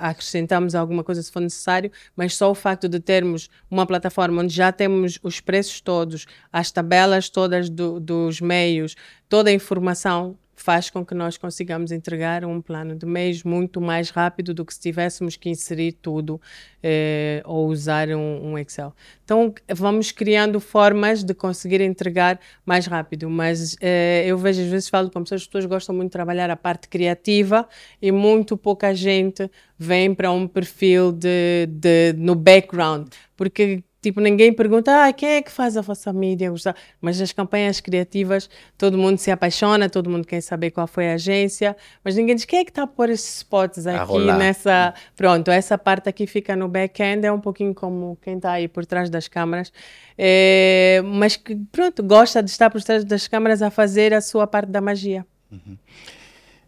[0.00, 4.52] acrescentamos alguma coisa se for necessário, mas só o facto de termos uma plataforma onde
[4.52, 8.96] já temos os preços todos, as tabelas todas do- dos meios,
[9.28, 14.10] toda a informação faz com que nós consigamos entregar um plano de mês muito mais
[14.10, 16.38] rápido do que se tivéssemos que inserir tudo
[16.82, 18.94] eh, ou usar um, um Excel.
[19.24, 24.88] Então, vamos criando formas de conseguir entregar mais rápido, mas eh, eu vejo, às vezes
[24.90, 27.66] falo com pessoas, as pessoas gostam muito de trabalhar a parte criativa
[28.00, 34.50] e muito pouca gente vem para um perfil de, de, no background, porque Tipo, ninguém
[34.50, 36.50] pergunta, ah, quem é que faz a vossa mídia?
[36.50, 36.74] Gostar?
[37.02, 41.14] Mas as campanhas criativas, todo mundo se apaixona, todo mundo quer saber qual foi a
[41.14, 44.94] agência, mas ninguém diz quem é que está a pôr esses spots aqui nessa.
[45.14, 48.86] Pronto, essa parte aqui fica no back-end, é um pouquinho como quem está aí por
[48.86, 49.70] trás das câmaras,
[50.16, 54.46] É, mas que, pronto, gosta de estar por trás das câmaras a fazer a sua
[54.46, 55.26] parte da magia.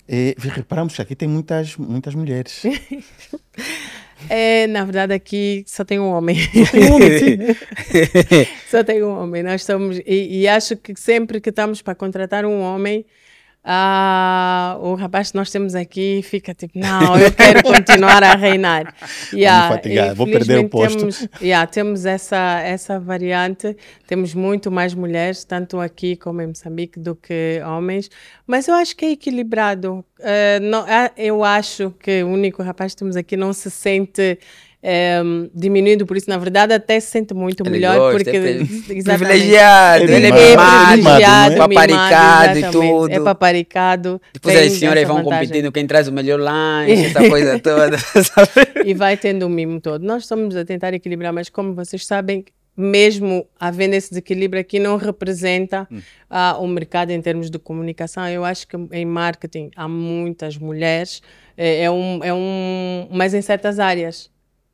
[0.08, 2.62] E reparamos que aqui tem muitas, muitas mulheres.
[4.28, 6.37] É, na verdade, aqui só tem um homem.
[8.70, 9.42] só tem um homem.
[9.42, 13.04] Nós somos, e, e acho que sempre que estamos para contratar um homem,
[13.64, 18.92] ah, o rapaz que nós temos aqui fica tipo, não, eu quero continuar a reinar.
[19.33, 20.98] Yeah, fatigar, vou perder o posto.
[20.98, 26.98] Temos, yeah, temos essa, essa variante, temos muito mais mulheres, tanto aqui como em Moçambique,
[26.98, 28.11] do que homens,
[28.46, 30.05] mas eu acho que é equilibrado.
[30.18, 34.38] Eh, não, ah, eu acho que o único rapaz que temos aqui não se sente
[34.82, 35.22] eh,
[35.54, 38.58] diminuído por isso, na verdade, até se sente muito Ele melhor, gosta, porque é
[39.04, 41.68] privilegiado, Ele ele é é mimado, mimado, mimado, não é?
[41.68, 43.12] paparicado e tudo.
[43.12, 44.20] É paparicado.
[44.32, 45.46] Depois as senhoras vão vantagem.
[45.46, 47.96] competindo quem traz o melhor lanche, essa coisa toda.
[48.02, 48.50] sabe?
[48.84, 50.04] e vai tendo o mimo todo.
[50.04, 52.44] Nós estamos a tentar equilibrar, mas como vocês sabem,
[52.76, 55.86] mesmo havendo esse desequilíbrio aqui, não representa
[56.28, 58.26] ah, o mercado em termos de comunicação.
[58.28, 61.22] Eu acho que em marketing há muitas mulheres,
[61.56, 64.31] é, é um, é um, mas em certas áreas.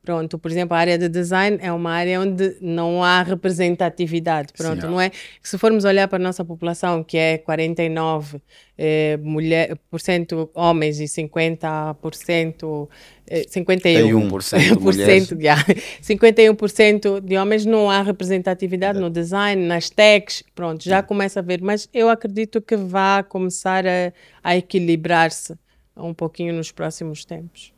[0.09, 4.51] Pronto, por exemplo, a área de design é uma área onde não há representatividade.
[4.57, 4.87] Pronto, Sim.
[4.87, 5.11] não é?
[5.43, 8.41] Se formos olhar para a nossa população, que é 49%
[8.75, 12.89] eh, mulher, por cento homens e 50%,
[13.27, 15.31] eh, 51%, 51% mulheres.
[15.39, 15.63] yeah.
[16.01, 21.61] 51% de homens não há representatividade no design, nas techs, pronto, já começa a ver,
[21.61, 24.11] mas eu acredito que vai começar a,
[24.43, 25.53] a equilibrar-se
[25.95, 27.71] um pouquinho nos próximos tempos.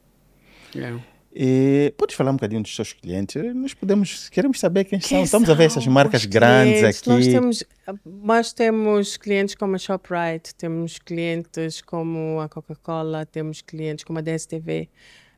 [0.77, 1.10] É.
[1.33, 3.41] E podes falar um bocadinho dos seus clientes?
[3.55, 5.09] Nós podemos, queremos saber quem, são.
[5.09, 6.99] Quem Estamos a ver essas são marcas grandes clientes?
[6.99, 7.09] aqui.
[7.09, 7.63] Nós temos,
[8.05, 14.21] nós temos clientes como a ShopRite, temos clientes como a Coca-Cola, temos clientes como a
[14.21, 14.89] DSTV,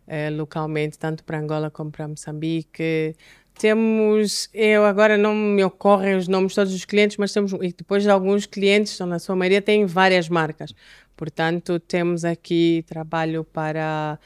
[0.07, 3.15] eh, localmente, tanto para Angola como para Moçambique.
[3.59, 8.07] Temos, eu agora não me ocorrem os nomes todos os clientes, mas temos, e depois
[8.07, 10.73] alguns clientes, na sua maioria, têm várias marcas.
[11.15, 14.17] Portanto, temos aqui trabalho para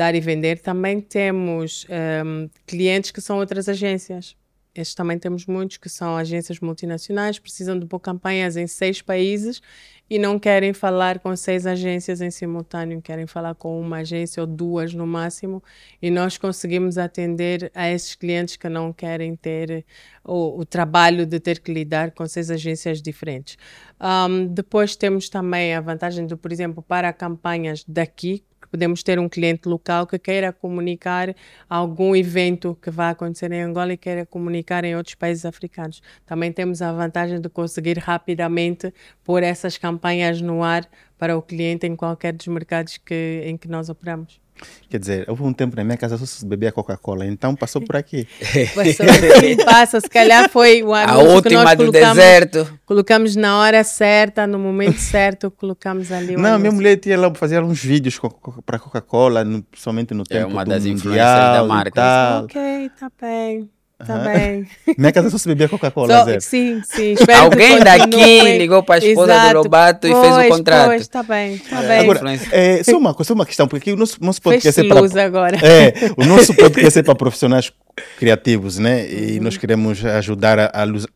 [0.00, 0.60] dar e vender.
[0.60, 4.34] Também temos ehm, clientes que são outras agências.
[4.74, 9.60] Estes também temos muitos que são agências multinacionais, precisam de pôr campanhas em seis países
[10.08, 14.46] e não querem falar com seis agências em simultâneo, querem falar com uma agência ou
[14.46, 15.62] duas no máximo.
[16.00, 19.84] E nós conseguimos atender a esses clientes que não querem ter
[20.24, 23.58] o, o trabalho de ter que lidar com seis agências diferentes.
[24.00, 29.28] Um, depois temos também a vantagem de, por exemplo, para campanhas daqui, podemos ter um
[29.28, 31.34] cliente local que queira comunicar
[31.68, 36.02] algum evento que vai acontecer em Angola e queira comunicar em outros países africanos.
[36.24, 38.92] Também temos a vantagem de conseguir rapidamente
[39.24, 43.68] pôr essas campanhas no ar para o cliente em qualquer dos mercados que, em que
[43.68, 44.40] nós operamos.
[44.88, 47.94] Quer dizer, houve um tempo na minha casa só se bebia Coca-Cola, então passou por
[47.96, 48.26] aqui.
[48.74, 52.78] Passou assim, passa, se calhar foi o A anúncio que nós última do colocamos, deserto.
[52.84, 57.32] colocamos na hora certa, no momento certo, colocamos ali o Não, minha mulher tinha lá
[57.34, 58.18] fazer uns vídeos
[58.66, 62.40] para Coca-Cola, no- somente no É tempo uma do das influências da marca.
[62.44, 63.70] Ok, tá bem,
[64.06, 64.66] tá bem.
[64.96, 66.40] Minha casa só se bebia Coca-Cola, zero.
[66.40, 67.12] sim, sim.
[67.12, 69.56] espero que Alguém daqui ligou para a esposa do Exato.
[69.58, 70.86] Lobato e fez o Pois, contrato.
[70.86, 71.98] Pois, tá bem, tá É, bem.
[72.00, 72.20] Agora,
[72.52, 75.00] é, só, uma, coisa, só uma questão, porque aqui o nosso, nosso podcast é para
[75.00, 75.56] luz agora.
[75.56, 77.72] É, o nosso podcast é para profissionais
[78.18, 79.10] criativos, né?
[79.10, 80.66] E nós queremos ajudar a,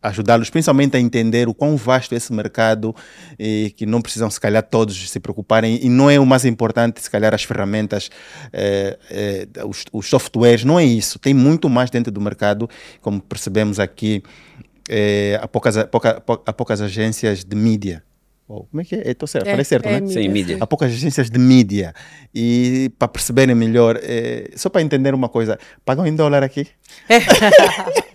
[0.02, 2.94] a ajudá-los, principalmente a entender o quão vasto é esse mercado
[3.38, 5.78] e que não precisam, se calhar, todos se preocuparem.
[5.82, 8.10] E não é o mais importante, se calhar, as ferramentas,
[8.52, 11.18] eh, eh, os, os softwares, não é isso.
[11.18, 12.68] Tem muito mais dentro do mercado,
[13.00, 14.22] como percebemos aqui,
[14.88, 18.02] eh, há, poucas, pouca- pou- há poucas agências de mídia.
[18.46, 19.10] Oh, como é que é?
[19.10, 20.06] Estou certo, falei certo, né?
[20.06, 20.58] Sim, mídia.
[20.60, 21.94] Há poucas agências de mídia.
[22.34, 26.66] E para perceberem melhor, eh, só para entender uma coisa, pagam em dólar aqui?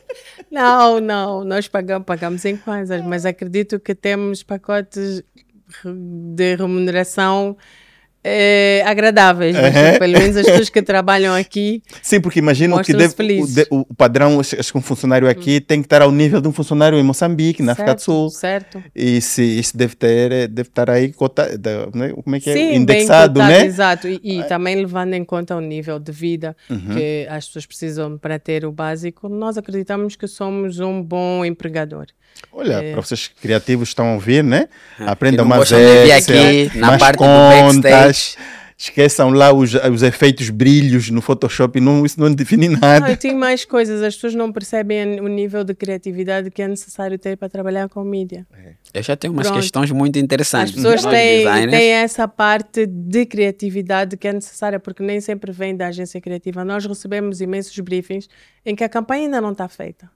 [0.52, 5.24] Não, não, nós pagamos, pagamos em coisas, mas acredito que temos pacotes
[6.34, 7.56] de remuneração
[8.24, 9.56] eh, agradáveis.
[9.56, 9.98] mas.
[9.98, 11.82] Pelo menos as pessoas que trabalham aqui.
[12.02, 15.82] Sim, porque imagino que deve, o, de- o padrão, acho que um funcionário aqui tem
[15.82, 18.30] que estar ao nível de um funcionário em Moçambique, na África do Sul.
[18.30, 18.84] Certo.
[18.96, 22.14] E se isso deve ter, eh, deve estar aí cota, da- né?
[22.24, 22.54] como é que é?
[22.54, 23.66] Sim, indexado, bem cotado, né?
[23.66, 24.08] Exato.
[24.08, 26.96] E, e também levando em conta o nível de vida Uhum.
[26.96, 32.06] que as pessoas precisam para ter o básico, nós acreditamos que somos um bom empregador.
[32.54, 32.92] Olha, É.
[32.94, 34.68] para vocês criativos que estão a ouvir, né?
[35.00, 38.09] Aprendam não mais na mais parte do contas.
[38.10, 38.38] Backstage.
[38.82, 43.12] Esqueçam lá os, os efeitos brilhos no Photoshop, não, isso não define nada.
[43.12, 47.20] E tem mais coisas, as pessoas não percebem o nível de criatividade que é necessário
[47.20, 48.48] ter para trabalhar com mídia.
[48.94, 49.60] Eu já tenho umas Pronto.
[49.60, 50.70] questões muito interessantes.
[50.70, 55.76] As pessoas têm, têm essa parte de criatividade que é necessária, porque nem sempre vem
[55.76, 56.64] da agência criativa.
[56.64, 58.30] Nós recebemos imensos briefings
[58.66, 60.10] em que a campanha ainda não está feita.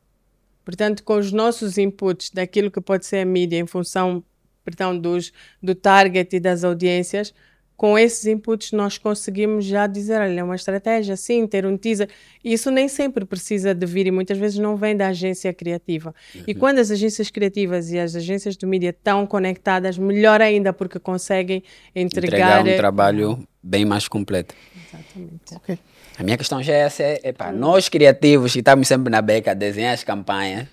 [0.64, 4.24] Portanto, com os nossos inputs daquilo que pode ser a mídia em função
[4.64, 7.34] perdão, dos, do target e das audiências,
[7.76, 12.10] com esses inputs nós conseguimos já dizer, olha, é uma estratégia, sim, ter um teaser.
[12.44, 16.14] E isso nem sempre precisa de vir e muitas vezes não vem da agência criativa.
[16.48, 21.00] E quando as agências criativas e as agências de mídia estão conectadas, melhor ainda, porque
[21.00, 21.64] conseguem
[21.96, 22.62] entregar...
[22.62, 24.56] entregar um trabalho bem mais completo.
[24.76, 25.56] Exatamente.
[25.56, 25.80] Ok.
[26.18, 29.54] A minha questão já é essa, é, nós criativos que estamos sempre na beca a
[29.54, 30.68] desenhar as campanhas,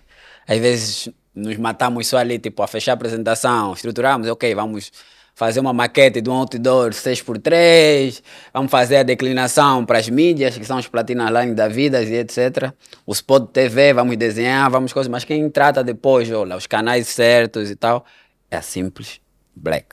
[0.46, 4.92] às vezes nos matamos só ali, tipo, a fechar a apresentação, estruturamos, ok, vamos
[5.40, 8.22] fazer uma maquete de um outdoor 6x3,
[8.52, 12.14] vamos fazer a declinação para as mídias, que são os Platina Line da vida e
[12.14, 12.74] etc.
[13.06, 17.70] O spot TV, vamos desenhar, vamos coisas, mas quem trata depois, olha, os canais certos
[17.70, 18.04] e tal,
[18.50, 19.18] é a simples
[19.56, 19.86] Black.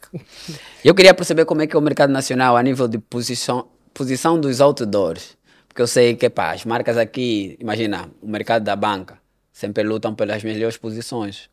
[0.83, 4.37] Eu queria perceber como é que é o mercado nacional a nível de posição, posição
[4.37, 5.37] dos outdoors.
[5.69, 9.17] Porque eu sei que pá, as marcas aqui, imagina, o mercado da banca,
[9.53, 11.49] sempre lutam pelas melhores posições.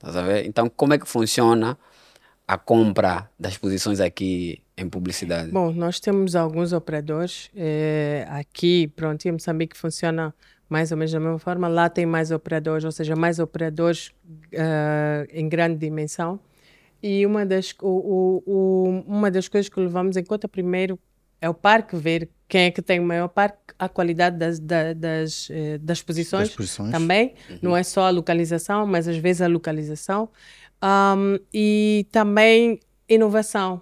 [0.00, 0.46] A ver?
[0.46, 1.76] Então, como é que funciona
[2.46, 5.50] a compra das posições aqui em publicidade?
[5.50, 7.50] Bom, nós temos alguns operadores.
[7.54, 10.34] eh, aqui, pronto, em Moçambique funciona
[10.68, 11.68] mais ou menos da mesma forma.
[11.68, 14.12] Lá tem mais operadores, ou seja, mais operadores
[14.50, 16.40] eh, em grande dimensão.
[17.02, 20.98] E uma das, o, o- o- uma das coisas que levamos em conta primeiro
[21.40, 24.92] é o parque, ver quem é que tem o maior parque, a qualidade das, da-
[24.92, 26.90] das, eh, das posições, Das posições.
[26.92, 27.34] também.
[27.60, 30.28] Não é só a localização, mas às vezes a localização.
[30.82, 33.80] Ahm, e também inovação.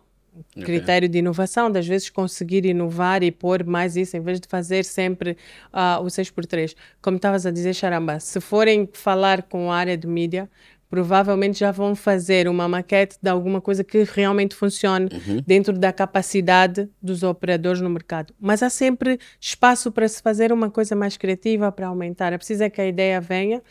[0.55, 4.85] Critério de inovação, das vezes conseguir inovar e pôr mais isso, em vez de fazer
[4.85, 5.37] sempre
[5.73, 6.75] ah, o 6x3.
[7.03, 10.49] Como estavas a dizer, Charamba, se forem falar com a área de mídia,
[10.89, 15.09] provavelmente já vão fazer uma maquete de alguma coisa que realmente funcione
[15.47, 18.35] dentro da capacidade dos operadores no mercado.
[18.41, 22.33] Mas há sempre espaço para se fazer uma coisa mais criativa, para aumentar.
[22.33, 23.63] É preciso é que a ideia venha,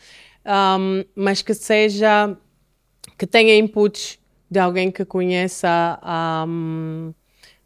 [0.44, 2.36] ahm, mas que seja
[3.20, 4.18] que tenha inputs
[4.50, 7.12] de alguém que conheça, ahm,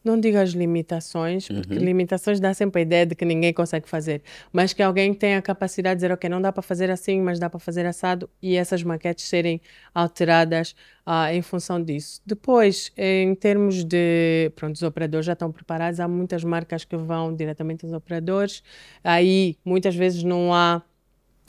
[0.03, 4.21] não digo as limitações, porque limitações dá sempre a ideia de que ninguém consegue fazer,
[4.53, 7.39] mas que alguém tenha a capacidade de dizer, ok, não dá para fazer assim, mas
[7.39, 9.61] dá para fazer assado, e essas maquetes serem
[9.95, 10.75] alteradas
[11.07, 12.21] ah, em função disso.
[12.27, 17.33] Depois, em termos de, pronto, os operadores já estão preparados, há muitas marcas que vão
[17.33, 18.61] diretamente aos operadores,
[19.05, 20.83] aí muitas vezes não há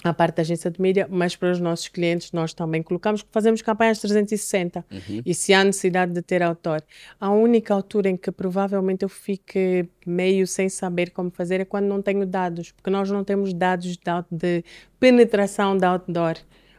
[0.09, 3.61] a parte da agência de mídia, mas para os nossos clientes nós também colocamos, fazemos
[3.61, 5.21] campanhas 360 Uhum.
[5.25, 6.83] e se há necessidade de ter autor.
[7.19, 11.85] A única altura em que provavelmente eu fique meio sem saber como fazer é quando
[11.85, 13.97] não tenho dados, porque nós não temos dados
[14.31, 14.63] de,
[14.99, 16.35] penetração da outdoor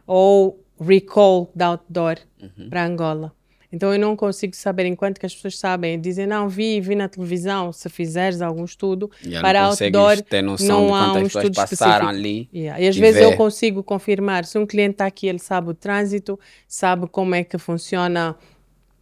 [0.06, 2.68] ou recall da outdoor Uhum.
[2.68, 3.32] para Angola.
[3.72, 7.09] Então eu não consigo saber, enquanto que as pessoas sabem, dizem, não, vi, vi na
[7.09, 11.64] televisão, se fizeres algum estudo, para não outdoor ter noção não há um estudo passaram
[11.64, 12.09] específico.
[12.09, 12.81] ali Yeah.
[12.83, 13.33] E às e vezes ver.
[13.33, 14.44] eu consigo confirmar.
[14.44, 18.37] Se um cliente está aqui, ele sabe o trânsito, sabe como é que funciona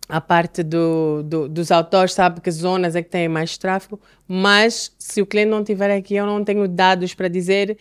[0.09, 3.99] a parte do, do- dos autores, sabe que zonas é que têm mais tráfego,
[4.29, 7.79] mas se o cliente não estiver aqui, eu não tenho dados para dizer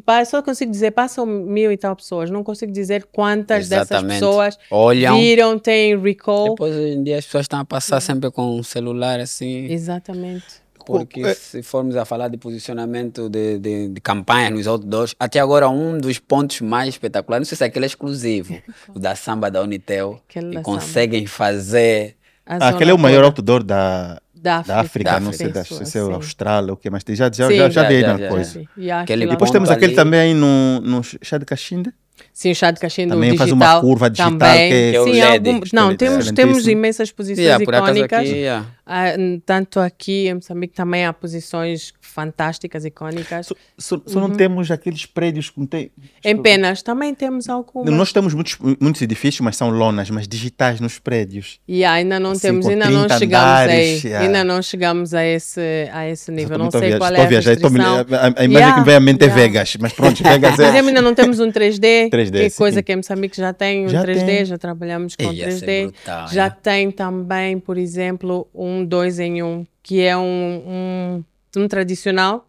[0.00, 4.20] que só consigo dizer passam mil e tal pessoas, não consigo dizer quantas dessas Exatamente.
[4.20, 5.16] pessoas Olham.
[5.16, 6.50] viram, têm recall.
[6.50, 9.66] Depois, hoje em dia, as pessoas estão a passar sempre com um celular assim.
[9.70, 10.64] Exatamente.
[10.86, 11.32] Porque É.
[11.34, 15.96] se formos a falar de posicionamento de, de, de campanhas nos outdoors, até agora um
[15.96, 18.54] dos pontos mais espetaculares, não sei se aquele é exclusivo,
[18.94, 22.16] o da samba da Unitel, Aquele que da conseguem fazer.
[22.44, 25.44] A Ah, aquele é o maior outdoor da, da da África, Da não África.
[25.44, 26.12] sei da, Penso, se é sim.
[26.12, 28.62] Austrália ou o que, mas já, já, Sim, já, já já, na coisa.
[28.76, 29.96] E Aquele Depois temos aquele ali.
[29.96, 31.90] também aí no, no chá de Caxinde.
[32.32, 33.48] Sim, o chá de caixinha do Também digital.
[33.48, 34.68] faz uma curva digital também.
[34.70, 38.18] que é- Que é o Sim, algum- não, temos, temos imensas posições Yeah, icónicas.
[38.20, 38.66] aqui, yeah.
[38.86, 39.04] Ah,
[39.44, 43.46] tanto aqui em Moçambique também há posições fantásticas, icónicas.
[43.46, 45.90] Só, só- só não temos aqueles prédios que não tem.
[46.24, 47.92] Em Penas também temos algumas.
[47.92, 51.58] Nós temos muitos, muitos edifícios, mas são lonas, mas digitais nos prédios.
[51.66, 54.00] E ainda não Assim, temos, ainda não 30 chegamos andares, aí.
[54.10, 54.26] yeah.
[54.26, 55.60] Ainda não chegamos a esse,
[55.92, 56.56] a esse nível.
[56.56, 58.16] Não a sei qual é estou a a viajar, estou a me- restrição.
[58.18, 59.40] a, a imagem Yeah, que vem à mente yeah.
[59.40, 60.68] é Vegas, mas pronto, Vegas Por é.
[60.68, 62.56] exemplo, ainda não temos um 3D, 3D, que é sim.
[62.58, 64.44] coisa que em Moçambique já tem um Já 3D, tem.
[64.44, 65.86] já trabalhamos com Ei, esse é 3D.
[65.90, 66.50] brutal, já é.
[66.50, 71.24] tem também, por exemplo, um 2 em 1, um, que é um, um,
[71.56, 72.46] um tradicional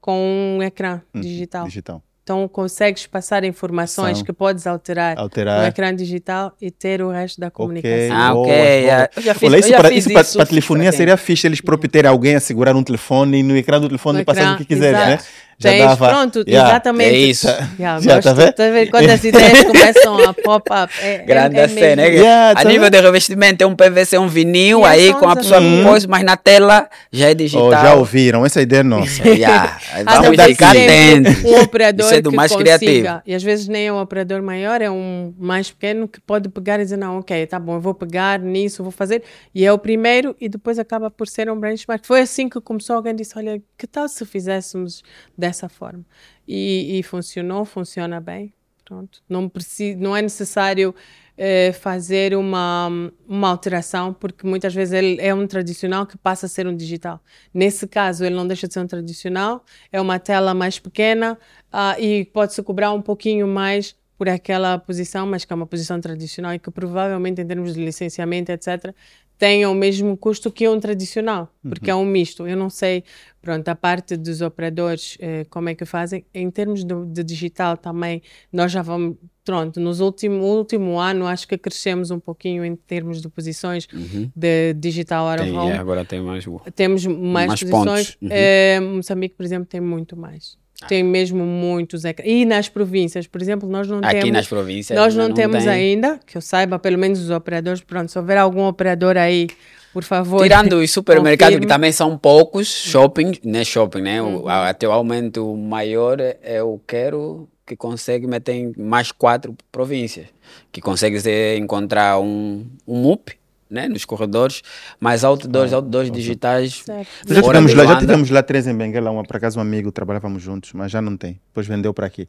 [0.00, 1.64] com um ecrã Hum, digital.
[1.66, 2.02] Digital.
[2.22, 4.26] Então consegues passar informações São.
[4.26, 5.64] que podes alterar no Alterar.
[5.66, 8.14] ecrã digital e ter o resto da comunicação.
[8.14, 8.54] Ah, ok, boa.
[8.66, 9.10] yeah.
[9.16, 11.16] Eu já fiz- Olha, eu isso para, fiz isso para, isso, para telefonia para seria
[11.16, 14.24] fixe eles próprios terem alguém a segurar um telefone e no ecrã do telefone No
[14.26, 15.18] passar o que quiser, né?
[15.58, 15.76] Exato.
[15.78, 16.70] Tens, pronto, Yeah.
[16.70, 17.10] exatamente.
[17.14, 17.46] É isso.
[17.78, 18.52] Yeah, Já gosto, tá vendo?
[18.52, 18.90] tá vendo?
[18.90, 20.92] Quando as ideias começam a pop-up.
[21.00, 22.16] É, Grande é, é cena, mesmo.
[22.16, 22.20] né?
[22.22, 25.36] Yeah, a tá nível de revestimento é um PVC, um vinil, Yeah, aí com a
[25.36, 25.86] pessoa amigos.
[25.90, 27.66] coisa, mas na tela já é digital.
[27.68, 29.22] Oh, já ouviram, essa ideia é nossa.
[29.28, 29.78] Yeah.
[30.04, 31.44] Vamos ficar atentos.
[31.44, 33.22] Um operador Isso é do que mais consiga, criativo.
[33.26, 36.78] e às vezes nem é um operador maior, é um mais pequeno que pode pegar
[36.80, 39.22] e dizer, não, ok, tá bom, eu vou pegar nisso, vou fazer.
[39.54, 42.04] E é o primeiro e depois acaba por ser um benchmark.
[42.06, 45.02] Foi assim que começou, alguém disse, olha, que tal se fizéssemos
[45.48, 46.04] dessa forma?
[46.46, 48.52] E, e funcionou, funciona bem.
[48.84, 49.22] Pronto.
[49.28, 50.94] Não, preci não é necessário
[51.36, 52.88] eh, fazer uma,
[53.28, 57.22] uma alteração, porque muitas vezes ele é um tradicional que passa a ser um digital.
[57.52, 61.38] Nesse caso, ele não deixa de ser um tradicional, é uma tela mais pequena
[61.70, 66.00] ah, e pode-se cobrar um pouquinho mais por aquela posição, mas que é uma posição
[66.00, 68.92] tradicional e que provavelmente, em termos de licenciamento, etc.,
[69.38, 72.46] tenha o mesmo custo que um tradicional, porque é um misto.
[72.46, 73.04] Eu não sei,
[73.40, 76.26] pronto, a parte dos operadores, eh, como é que fazem.
[76.34, 78.20] Em termos do, de digital também,
[78.52, 83.22] nós já vamos, pronto, nos último, último ano acho que crescemos um pouquinho em termos
[83.22, 83.86] de posições
[84.34, 86.44] de digital out Tem, yeah, agora tem mais.
[86.74, 88.18] Temos mais, Mais posições.
[88.20, 88.28] Uhum.
[88.32, 90.58] Eh, Moçambique, por exemplo, tem muito mais.
[90.86, 92.02] Tem mesmo muitos.
[92.24, 94.30] E nas províncias, por exemplo, nós não Aqui temos.
[94.32, 94.96] nas províncias.
[94.96, 95.72] Nós ainda não, temos tem.
[95.72, 97.80] ainda, que eu saiba, pelo menos os operadores.
[97.80, 99.48] Pronto, se houver algum operador aí,
[99.92, 100.42] por favor.
[100.42, 103.64] Tirando os supermercados, que também são poucos, shopping, né?
[103.64, 104.22] Shopping, né?
[104.22, 104.42] Uhum.
[104.42, 109.56] O, a- atualmente o maior é, é o Quero, que consegue meter em mais quatro
[109.72, 110.26] províncias.
[110.70, 113.32] Que consegue se encontrar um, um MUP,
[113.70, 113.88] né?
[113.88, 114.62] Nos corredores,
[114.98, 116.84] mas outdoors, outdoors digitais.
[117.26, 118.00] Já tivemos, lá, já Luanda.
[118.00, 121.16] tivemos lá três em Benguela, uma por acaso um amigo, trabalhávamos juntos, mas já não
[121.16, 121.40] tem.
[121.48, 122.28] Depois vendeu para aqui.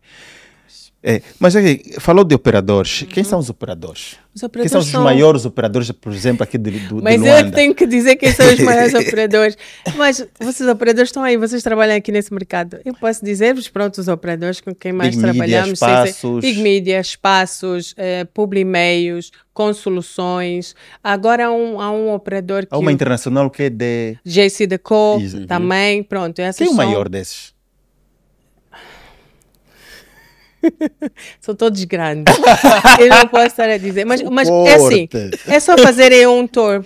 [1.01, 3.05] É, mas aqui, falou de operadores.
[3.09, 4.17] Quem são os operadores?
[4.35, 7.27] Os Quem operadores são os são- maiores operadores, por exemplo, aqui de, do, Mas de
[7.27, 9.57] eu tenho que dizer quem são os maiores operadores.
[9.95, 12.79] Mas vocês, operadores, estão aí, vocês trabalham aqui nesse mercado.
[12.83, 15.79] Eu posso dizer-vos, pronto, os operadores com quem mais Big Media, trabalhamos.
[15.79, 16.41] ser- espaços.
[16.41, 20.75] Big Media, espaços, eh, Publimeios, com soluções.
[21.01, 22.75] Agora há um, há um operador que.
[22.75, 24.17] Há uma internacional que é de.
[24.25, 26.35] JC Deco também, pronto.
[26.57, 27.57] Quem é o maior desses?
[31.39, 32.33] São todos grandes.
[32.99, 34.05] eu não posso estar a dizer.
[34.05, 35.09] Mas, mas é assim.
[35.47, 36.83] É só fazerem um tour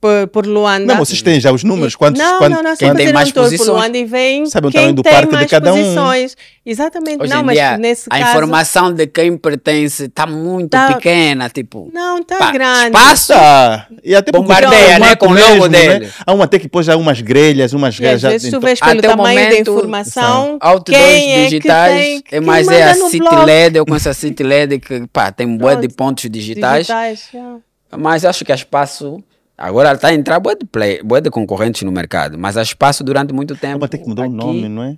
[0.00, 0.86] por, por Luanda.
[0.86, 1.96] Não, vocês têm já os números?
[1.96, 3.68] Quantos, não, quantos, não, nós quem tem mais um tour por posições?
[3.68, 5.76] Luanda e vem Sabe o quem tamanho do tem parque de mais cada um.
[5.82, 6.36] posições.
[6.64, 7.22] Exatamente.
[7.22, 8.30] Hoje não, mas dia, nesse a caso...
[8.30, 11.90] informação de quem pertence está muito Tá- pequena, tipo...
[11.92, 12.96] Não, está grande.
[12.96, 13.86] Espaço, Tá.
[14.04, 16.06] E até Bombardeia, o né, com o logo dele.
[16.06, 16.10] Né?
[16.26, 18.60] Há um até que pôs já umas grelhas, umas E às já- vezes tu então-
[18.60, 22.40] vês pelo Até o tamanho da momento, informação outdoors quem é digitais, que tem, é
[22.40, 23.44] mais é manda a City.
[23.46, 27.28] LED, eu conheço a City LED que pá, tem um bué de pontos digitais, digitais.
[27.32, 27.58] yeah.
[27.96, 29.22] mas acho que há espaço,
[29.58, 33.02] agora está a entrar bué de, play, bué de concorrentes no mercado, mas há espaço
[33.04, 33.80] durante muito tempo.
[33.80, 34.96] Vamos ter que mudar o nome, não é?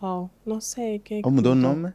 [0.00, 0.98] Oh, não sei.
[0.98, 1.92] Quem é que Ou mudou o nome?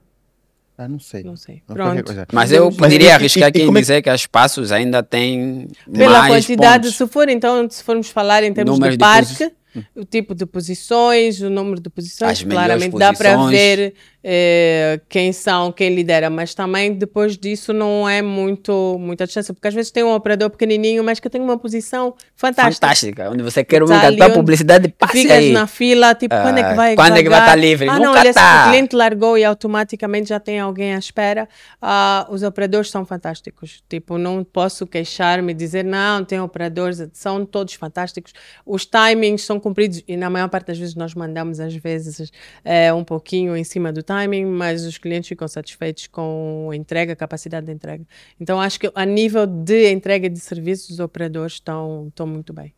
[0.78, 1.24] Ah, não sei.
[1.24, 1.62] Não sei.
[1.68, 2.12] Pronto.
[2.34, 5.68] Mas eu poderia arriscar e- e aqui em é- dizer que há espaços ainda tem
[5.92, 6.98] Pela mais quantidade, pontos.
[6.98, 9.56] se for então, se formos falar em termos Número de de posi- parque,
[9.96, 13.52] o tipo de posições, o número de posições, As claramente dá para posições.
[13.60, 13.94] ver
[14.24, 19.68] eh, quem são, quem lidera, mas também depois disso não é muito muita distância, porque
[19.68, 22.86] às vezes tem um operador pequenininho, mas que tem uma posição fantástica.
[22.88, 25.52] Fantástica, onde você quer Tá uma ali tua onde publicidade, Tu passe ficas aí.
[25.52, 27.90] na fila, tipo, quando é que Ah, vai quando é que vai estar livre?
[27.90, 28.66] Ah, não, olha, tá.
[28.68, 31.48] o cliente largou e automaticamente já tem alguém à espera.
[31.82, 33.84] Ah, os operadores são fantásticos.
[33.90, 38.34] Tipo, não posso queixar-me e dizer, não, tem operadores, são todos fantásticos.
[38.66, 42.32] Os timings são cumpridos e na maior parte das vezes nós mandamos, às vezes,
[42.64, 47.14] eh, um pouquinho em cima do timing, mas os clientes ficam satisfeitos com a entrega,
[47.14, 48.04] a capacidade de entrega.
[48.40, 52.74] Então, acho que a nível de entrega de serviços, os operadores estão, estão muito bem.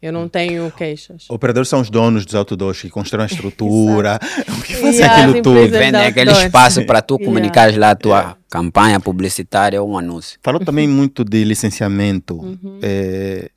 [0.00, 1.24] Eu não tenho queixas.
[1.30, 4.18] Operadores são os donos dos outdoors que constroem a estrutura,
[4.58, 5.58] o que fazem aquilo tudo.
[5.58, 7.26] empresas- Vende da aquele espaço para tu Yeah.
[7.26, 10.38] comunicares lá a tua campanha publicitária ou um anúncio.
[10.42, 12.36] Falou também muito de licenciamento.
[12.36, 12.78] Uhum.
[12.82, 13.50] É,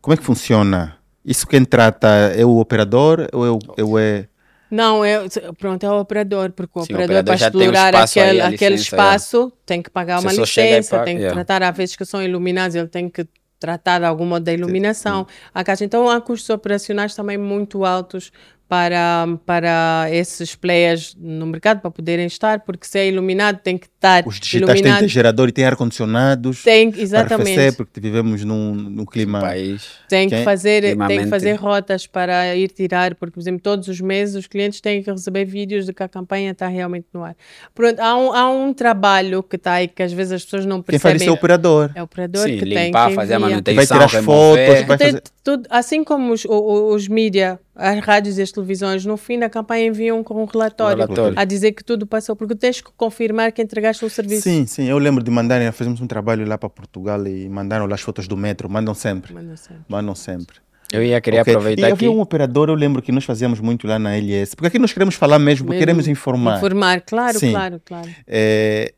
[0.00, 0.96] como é que funciona?
[1.24, 4.26] Isso quem trata é o operador ou é o, é o- é-
[4.70, 5.26] Não, é,
[5.58, 8.76] pronto, é o operador, porque o Sim, operador, operador para explorar aí, aquele, a aquele
[8.76, 12.04] licença, espaço, tem que pagar Você uma licença, paga, tem que tratar, às vezes que
[12.04, 13.26] são iluminados, ele tem que
[13.58, 15.26] tratar de algum modo da iluminação.
[15.52, 15.84] A caixa.
[15.84, 18.32] Então, há custos operacionais também muito altos
[18.70, 23.86] para, para esses players no mercado, para poderem estar, porque se é iluminado, tem que
[23.86, 25.00] estar os digitais têm, iluminado.
[25.00, 27.48] têm gerador e têm ar-condicionados Tem, exatamente.
[27.50, 29.40] arrefecer, porque vivemos num, num clima...
[29.40, 29.88] País.
[30.08, 33.88] Tem que, Quem- fazer, tem que fazer rotas para ir tirar, porque, por exemplo, todos
[33.88, 37.24] os meses os clientes têm que receber vídeos de que a campanha está realmente no
[37.24, 37.34] ar.
[37.74, 40.80] Pronto, há um, há um trabalho que está aí que às vezes as pessoas não
[40.80, 41.16] Quem faz percebem.
[41.26, 41.90] isso é o operador.
[41.92, 43.36] É o operador Sim, que tem limpar, que fazer a.
[43.36, 44.66] Que vai manutenção, tirar as remover.
[44.68, 45.22] fotos, vai Tem fazer...
[45.42, 49.38] tudo, assim como os, o- o- os mídia, as rádios e as televisões, no fim
[49.38, 51.38] da campanha enviam com um relatório, relatório.
[51.38, 54.42] a dizer que tudo passou, porque tens que confirmar que entregaste o serviço.
[54.42, 57.94] Sim, sim, eu lembro de mandarem, fizemos um trabalho lá para Portugal e mandaram lá
[57.94, 59.76] as fotos do metro, mandam sempre, não sei.
[59.88, 60.56] mandam sempre.
[60.92, 61.52] Eu ia querer Ok.
[61.54, 61.92] aproveitar e aqui.
[61.92, 64.92] havia um operador, eu lembro que nós fazíamos muito lá na LS, porque aqui nós
[64.92, 66.56] queremos falar mesmo, Mesmo queremos informar.
[66.58, 67.52] Informar, claro, Sim.
[67.52, 68.08] claro, claro.
[68.26, 68.92] É,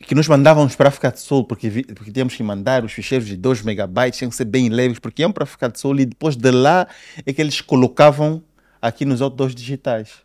[0.00, 2.92] que nos mandávamos para a África do Sul, porque, vi- porque tínhamos que mandar os
[2.92, 5.78] ficheiros de 2 megabytes, tinham que ser bem leves, porque iam para a África do
[5.78, 6.86] Sul e depois de lá
[7.24, 8.42] é que eles colocavam
[8.80, 10.24] aqui nos outdoors digitais.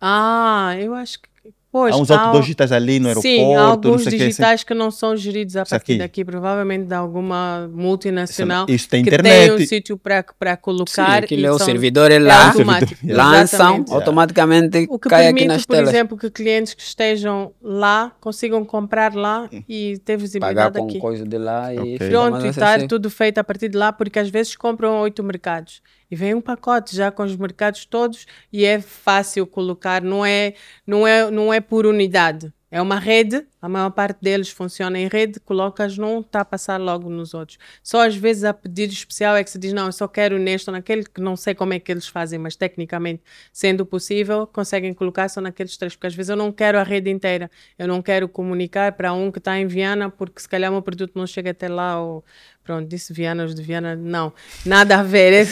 [0.00, 1.28] Ah, eu acho que.
[1.70, 4.16] Pois, há uns há outdoors digitais ali no aeroporto, Sim, há não alguns que, assim.
[4.16, 5.98] digitais que não são geridos a Isso partir aqui.
[5.98, 9.46] daqui, provavelmente de alguma multinacional Isso tem que internet.
[9.48, 11.24] tem um sítio para para Sim, colocar.
[11.24, 12.94] aquilo e é o são- servidor é é lá, automático.
[13.04, 13.40] lançam,
[13.76, 13.92] Exatamente.
[13.92, 15.88] automaticamente O que cai aqui permite, nas por telas.
[15.90, 20.98] exemplo, que clientes que estejam lá consigam comprar lá e ter Pagar visibilidade com aqui.
[20.98, 21.92] coisa de lá e Ok.
[21.98, 25.22] fica Pronto, e estar tudo feito a partir de lá, porque às vezes compram oito
[25.22, 30.24] mercados e vem um pacote já com os mercados todos e é fácil colocar, não
[30.24, 30.54] é,
[30.86, 32.52] não é, não é por unidade.
[32.70, 36.80] É uma rede, a maior parte deles funciona em rede, colocas num, está a passar
[36.80, 37.58] logo nos outros.
[37.82, 40.70] Só às vezes a pedido especial é que se diz, não, eu só quero neste
[40.70, 44.94] ou naquele, que não sei como é que eles fazem, mas tecnicamente, sendo possível, conseguem
[44.94, 48.00] colocar só naqueles três, porque às vezes eu não quero a rede inteira, eu não
[48.00, 51.26] quero comunicar para um que está em Viana, porque se calhar o meu produto não
[51.26, 52.24] chega até lá, ou
[52.62, 54.30] pronto, disse Viana, os de Viana, não,
[54.64, 55.46] nada a ver, é,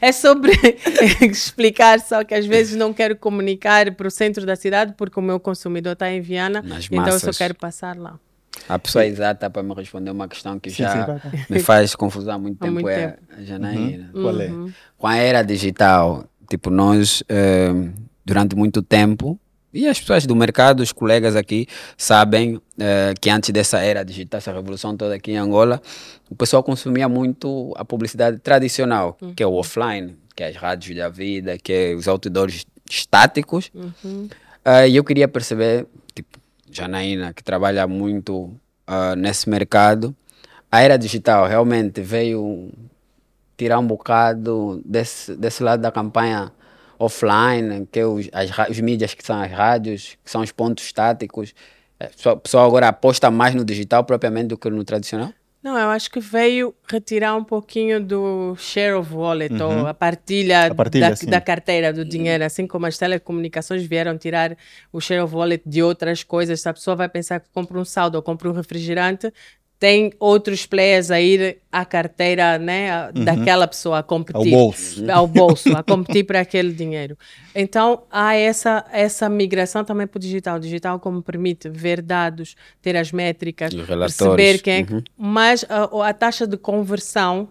[0.00, 0.52] é sobre
[1.20, 5.22] explicar só que às vezes não quero comunicar para o centro da cidade, porque o
[5.22, 7.49] meu consumidor está em Viana, então eu só massas.
[7.50, 8.18] Quero passar lá.
[8.68, 12.34] A pessoa exata para me responder uma questão que Sim, já sim, me faz confusão
[12.34, 14.10] há muito Há tempo muito é a Janaína.
[14.12, 14.48] Qual é?
[14.48, 14.72] Uhum.
[14.98, 17.72] Com a era digital, tipo, nós, eh,
[18.24, 19.38] durante muito tempo,
[19.72, 24.38] e as pessoas do mercado, os colegas aqui, sabem eh, que antes dessa era digital,
[24.38, 25.80] essa revolução toda aqui em Angola,
[26.28, 30.96] o pessoal consumia muito a publicidade tradicional, que é o offline, que é as rádios
[30.96, 33.70] da vida, que é os outdoors estáticos.
[34.64, 35.86] Ah, E eu queria perceber,
[36.70, 38.52] Janaína, que trabalha muito
[38.86, 40.14] ah, nesse mercado,
[40.70, 42.70] a era digital realmente veio
[43.56, 46.52] tirar um bocado desse, desse lado da campanha
[46.98, 50.84] offline, que é os, as, os mídias que são as rádios, que são os pontos
[50.84, 51.54] estáticos.
[51.98, 55.32] É, O pessoal agora aposta mais no digital propriamente do que no tradicional?
[55.62, 59.80] Não, eu acho que veio retirar um pouquinho do share of wallet, uhum.
[59.80, 64.16] ou a partilha, a partilha da, da, carteira do dinheiro, assim como as telecomunicações vieram
[64.16, 64.56] tirar
[64.90, 66.66] o share of wallet de outras coisas.
[66.66, 69.30] A pessoa vai pensar que compra um saldo ou compra um refrigerante,
[69.80, 73.24] tem outros players a ir à carteira né, uhum.
[73.24, 74.52] daquela pessoa a competir.
[74.52, 75.10] Ao bolso.
[75.10, 77.16] Ao bolso, a competir para aquele dinheiro.
[77.54, 80.58] Então, há essa, essa migração também para o digital.
[80.58, 84.92] O digital como permite ver dados, ter as métricas, perceber quem é...
[84.92, 85.02] Uhum.
[85.16, 87.48] Mas a, a taxa de conversão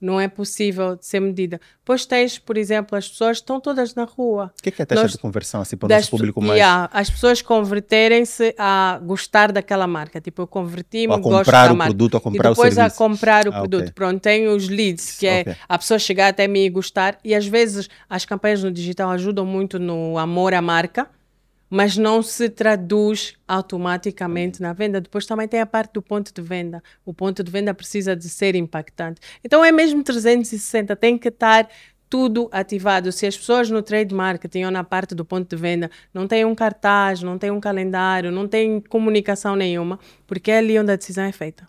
[0.00, 1.60] não é possível de ser medida.
[1.84, 4.52] Pois tens, por exemplo, as pessoas estão todas na rua.
[4.58, 6.40] O que é, que é a taxa Nós, de conversão, assim, para o nosso público
[6.42, 6.58] mais...
[6.58, 10.20] Yeah, as pessoas converterem-se a gostar daquela marca.
[10.20, 11.94] Tipo, eu converti-me, gosto da marca.
[11.94, 13.82] Produto, a comprar e depois o a comprar o ah, produto.
[13.82, 13.92] Okay.
[13.92, 15.56] Pronto, tem os leads, que é okay.
[15.68, 17.18] a pessoa chegar até mim e gostar.
[17.24, 21.08] E às vezes as campanhas no digital ajudam muito no amor à marca
[21.68, 25.00] mas não se traduz automaticamente na venda.
[25.00, 26.82] Depois também tem a parte do ponto de venda.
[27.04, 29.20] O ponto de venda precisa de ser impactante.
[29.44, 31.68] Então é mesmo 360, tem que estar
[32.08, 33.10] tudo ativado.
[33.10, 36.44] Se as pessoas no trade marketing ou na parte do ponto de venda não têm
[36.44, 40.96] um cartaz, não têm um calendário, não têm comunicação nenhuma, porque é ali onde a
[40.96, 41.68] decisão é feita.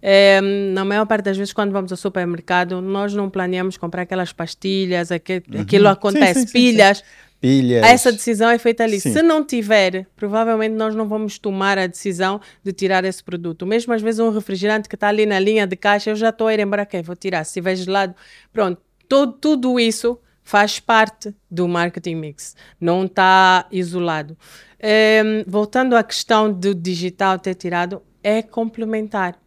[0.00, 4.32] É, na maior parte das vezes, quando vamos ao supermercado, nós não planeamos comprar aquelas
[4.32, 5.60] pastilhas, aquilo, uhum.
[5.60, 6.98] aquilo acontece, sim, sim, pilhas.
[6.98, 7.04] Sim,
[7.40, 7.84] pilhas.
[7.84, 9.00] Essa decisão é feita ali.
[9.00, 9.12] Sim.
[9.12, 13.66] Se não tiver, provavelmente nós não vamos tomar a decisão de tirar esse produto.
[13.66, 16.46] Mesmo às vezes um refrigerante que está ali na linha de caixa, eu já estou
[16.46, 17.44] a ir embora, ok, vou tirar.
[17.44, 18.14] Se tiver gelado,
[18.52, 18.80] pronto.
[19.08, 22.56] Todo, tudo isso faz parte do marketing mix.
[22.80, 24.36] Não está isolado.
[24.82, 29.38] Um, voltando à questão do digital ter tirado, é complementar.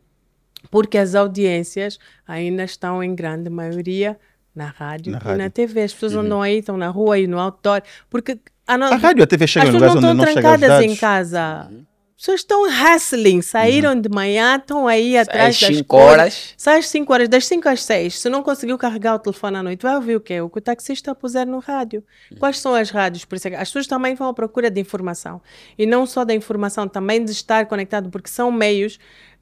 [0.69, 4.17] Porque as audiências ainda estão em grande maioria
[4.55, 5.35] na rádio, na rádio.
[5.35, 5.83] e na TV.
[5.83, 6.21] As pessoas uhum.
[6.21, 7.81] andam aí, estão na rua e no outdoor.
[8.09, 8.85] Porque a, no...
[8.85, 11.67] a rádio e a TV chegam em lugares onde não chegam As trancadas em casa.
[11.71, 11.85] Uhum.
[12.21, 14.01] As pessoas estão hustling, saíram uhum.
[14.01, 16.53] de manhã, estão aí atrás das 5 horas.
[16.55, 18.19] Sai às 5 horas, das 5 às 6.
[18.19, 20.39] Se não conseguiu carregar o telefone à noite, vai ouvir o quê?
[20.39, 22.03] O que o taxista puser no rádio.
[22.29, 22.37] Uhum.
[22.37, 23.25] Quais são as rádios?
[23.25, 25.41] Por isso é as pessoas também vão à procura de informação.
[25.75, 28.99] E não só da informação, também de estar conectado, porque são meios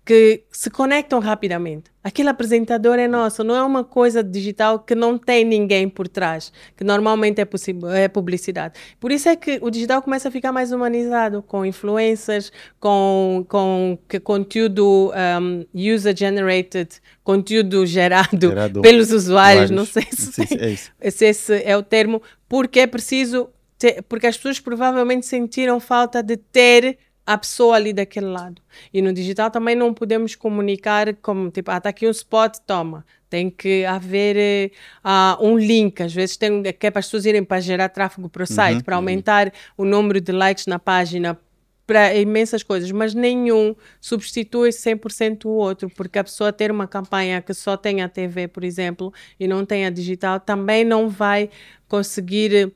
[0.10, 1.92] que se conectam rapidamente.
[2.04, 6.52] Aquele apresentador é nosso, não é uma coisa digital que não tem ninguém por trás,
[6.76, 7.48] que normalmente é,
[7.94, 8.74] é publicidade.
[9.00, 14.00] Por isso é que o digital começa a ficar mais humanizado, com influências, com, com
[14.24, 16.90] conteúdo um, user-generated,
[17.24, 20.92] conteúdo gerado, gerado pelos usuários, não sei se, sim, é isso.
[21.12, 23.48] se esse é o termo, porque é preciso,
[23.78, 26.98] ter, porque as pessoas provavelmente sentiram falta de ter
[27.30, 28.60] a pessoa ali daquele lado.
[28.92, 33.06] E no digital também não podemos comunicar como, tipo, ah, está aqui um spot, toma.
[33.30, 34.72] Tem que haver
[35.06, 38.28] uh, um link, às vezes tem, que é para as pessoas irem para gerar tráfego
[38.28, 39.02] para o site, uhum, para uhum.
[39.02, 39.52] aumentar uhum.
[39.78, 41.40] o número de likes na página,
[41.86, 47.44] para imensas coisas, mas nenhum substitui 100% o outro, porque a pessoa ter uma campanha
[47.44, 51.52] que só tem a TV, por exemplo, e não tem a digital, também não vai
[51.88, 52.74] conseguir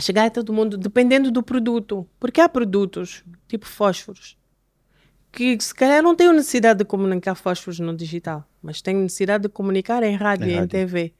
[0.00, 2.06] chegar a todo mundo, dependendo do produto.
[2.18, 4.36] Porque há produtos, tipo fósforos,
[5.30, 9.48] que se calhar não tenho necessidade de comunicar fósforos no digital, mas tenho necessidade de
[9.48, 11.14] comunicar em rádio e em TV.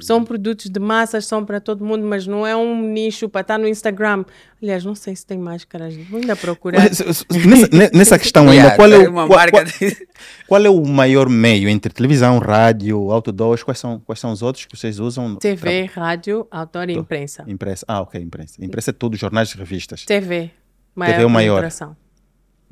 [0.00, 3.58] São produtos de massas, são para todo mundo, mas não é um nicho para estar
[3.58, 4.24] no Instagram.
[4.62, 5.96] Aliás, não sei se tem máscaras.
[6.08, 6.82] Vou ainda procurar.
[6.82, 9.50] nessa, nessa questão ainda, qual é, o, qual, qual,
[10.46, 13.62] qual, é o maior meio entre televisão, rádio, outdoors?
[13.62, 15.36] Quais são, quais são os outros que vocês usam?
[15.36, 17.44] TV, rádio, outdoor e imprensa.
[17.46, 17.84] Imprensa.
[17.88, 18.64] Ah, ok, imprensa.
[18.64, 20.04] Imprensa é tudo, jornais e revistas.
[20.04, 20.50] TV.
[20.94, 21.70] Maior TV é o maior.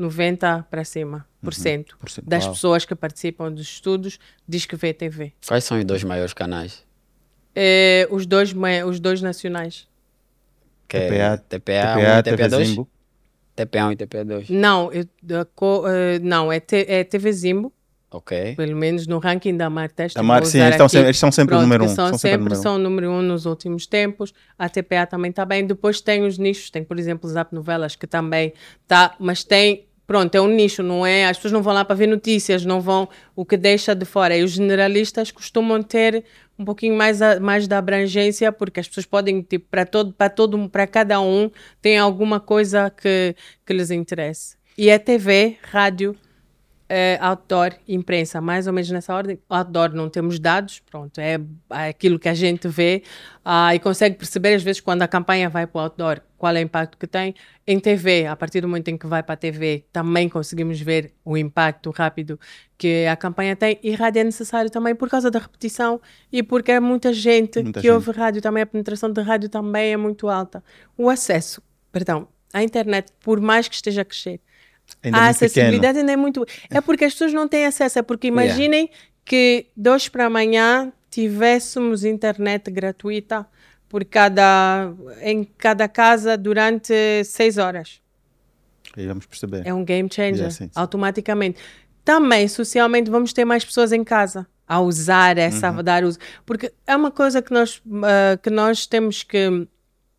[0.00, 1.60] 90 para cima por uhum.
[1.60, 2.54] cento das Uau.
[2.54, 4.18] pessoas que participam dos estudos
[4.48, 5.32] diz que vê TV.
[5.46, 6.82] Quais são os dois maiores canais?
[7.54, 8.54] É, os, dois,
[8.86, 9.88] os dois nacionais.
[10.88, 12.76] Que é TPA, TPA, TPA 1 e TPA 2?
[13.54, 14.50] TPA 1 e TPA 2.
[14.50, 15.86] Não, eu, uh,
[16.22, 17.72] não é, t, é TV Zimbo.
[18.12, 18.56] Ok.
[18.56, 20.16] Pelo menos no ranking da Martest.
[20.16, 21.88] Da Mar, sim, eles, estão sempre, eles são sempre Pronto, o número um.
[21.88, 24.34] São, são sempre, número são número um nos últimos tempos.
[24.58, 25.64] A TPA também está bem.
[25.64, 30.34] Depois tem os nichos, tem, por exemplo, Zap Novelas, que também está, mas tem pronto,
[30.34, 31.26] é um nicho, não é?
[31.26, 34.36] As pessoas não vão lá para ver notícias, não vão, o que deixa de fora.
[34.36, 36.24] E os generalistas costumam ter
[36.58, 40.28] um pouquinho mais, a, mais da abrangência, porque as pessoas podem, tipo, para todo, para
[40.28, 41.48] todo, para cada um,
[41.80, 44.56] tem alguma coisa que, que lhes interesse.
[44.76, 46.16] E é TV, rádio,
[46.92, 49.38] é, outdoor e imprensa, mais ou menos nessa ordem.
[49.48, 53.04] Outdoor não temos dados, pronto, é, é aquilo que a gente vê
[53.44, 56.58] ah, e consegue perceber às vezes quando a campanha vai para o outdoor qual é
[56.58, 57.32] o impacto que tem.
[57.64, 61.12] Em TV, a partir do momento em que vai para a TV, também conseguimos ver
[61.24, 62.40] o impacto rápido
[62.76, 63.78] que a campanha tem.
[63.84, 66.00] E rádio é necessário também por causa da repetição
[66.32, 67.94] e porque é muita gente muita que gente.
[67.94, 70.64] ouve rádio também, a penetração de rádio também é muito alta.
[70.98, 71.62] O acesso,
[71.92, 74.40] perdão, à internet, por mais que esteja a crescer,
[75.02, 75.46] Ainda a muito pequeno.
[75.46, 76.46] acessibilidade ainda é muito.
[76.70, 77.98] É porque as pessoas não têm acesso.
[77.98, 78.90] É porque imaginem
[79.24, 83.46] que de hoje para amanhã tivéssemos internet gratuita
[83.88, 86.92] por cada, em cada casa durante
[87.24, 88.00] seis horas.
[88.96, 89.62] Aí vamos perceber.
[89.66, 90.70] É um game changer, Yeah, sim, sim.
[90.74, 91.60] automaticamente.
[92.04, 95.78] Também, socialmente, vamos ter mais pessoas em casa a usar essa, Uhum.
[95.78, 96.18] a dar uso.
[96.46, 99.66] Porque é uma coisa que nós, ah, que nós temos que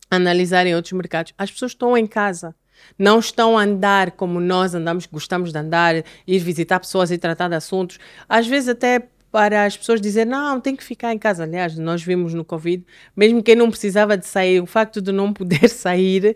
[0.10, 1.34] analisar em outros mercados.
[1.38, 2.54] As pessoas estão em casa.
[2.98, 7.48] Não estão a andar como nós andamos, gostamos de andar, ir visitar pessoas e tratar
[7.48, 8.00] de assuntos.
[8.28, 11.44] Às vezes até para as pessoas dizer não, tem que ficar em casa.
[11.44, 15.32] Aliás, nós vimos no Covid, mesmo quem não precisava de sair, o facto de não
[15.34, 16.36] poder sair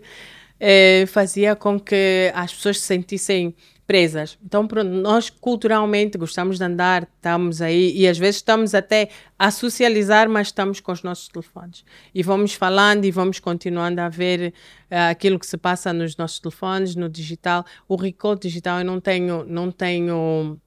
[0.58, 3.54] eh, fazia com que as pessoas se sentissem
[3.86, 4.36] presas.
[4.44, 9.08] Então, nós culturalmente gostamos de andar, estamos aí e às vezes estamos até
[9.38, 11.84] a socializar, mas estamos com os nossos telefones.
[12.14, 14.52] E vamos falando e vamos continuando a ver
[14.90, 17.64] eh, aquilo que se passa nos nossos telefones, no digital.
[17.88, 20.58] O recall digital eu não tenho, não tenho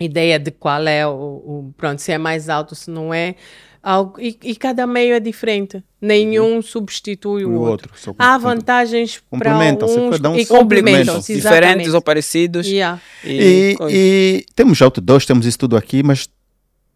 [0.00, 3.34] ideia de qual é o, o- pronto, se é mais alto, se não é.
[3.82, 5.82] Algo, e, e cada meio é diferente.
[6.00, 7.90] Nenhum substitui o, O outro.
[7.94, 11.20] outro, Há vantagens para complementam-se, uns cada um e complementam.
[11.20, 12.66] Diferentes ou parecidos.
[12.66, 13.00] Yeah.
[13.24, 13.96] E, coisa.
[13.96, 16.28] e temos outdoors, temos isso tudo aqui, mas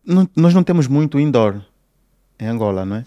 [0.05, 1.61] não- nós não temos muito indoor
[2.39, 3.05] em Angola, não é?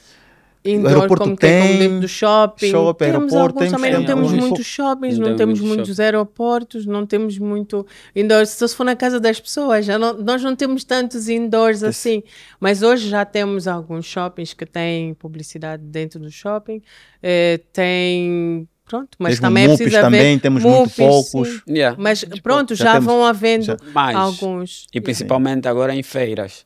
[0.66, 2.72] Indoor, aeroporto como, é, como tem, dentro do shopping.
[2.72, 4.46] shopping, temos aeroporto, alguns temos- também, não tem temos alguns.
[4.48, 7.86] muitos shoppings, Não não, tem temos muitos muitos aeroportos, não temos muito
[8.16, 8.50] indoors.
[8.50, 12.24] Se for na casa das pessoas, já não, nós não temos tantos indoors assim.
[12.60, 16.82] Mas hoje já temos alguns shoppings que têm publicidade dentro do shopping.
[17.22, 18.68] Eh, tem.
[18.88, 21.50] Pronto, mas Mesmo também é MUPs preciso também, haver temos muito MUPs, poucos.
[21.50, 21.62] sim.
[21.74, 21.98] Yeah.
[22.00, 23.78] Mas pronto, já já, temos- vão havendo já-
[24.14, 24.86] alguns.
[24.94, 26.66] E principalmente agora em feiras.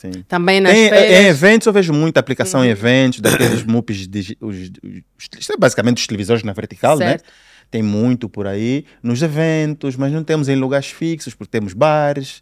[0.00, 0.12] Sim.
[0.26, 1.10] Também nas Tem, feiras.
[1.10, 4.08] em eventos eu vejo muita aplicação em eventos, daqueles MUPs,
[4.40, 4.56] os,
[5.50, 7.22] é basicamente os televisores na vertical, Certo.
[7.22, 7.30] né?
[7.70, 12.40] Tem muito por aí, nos eventos, mas não temos em lugares fixos, porque temos bares,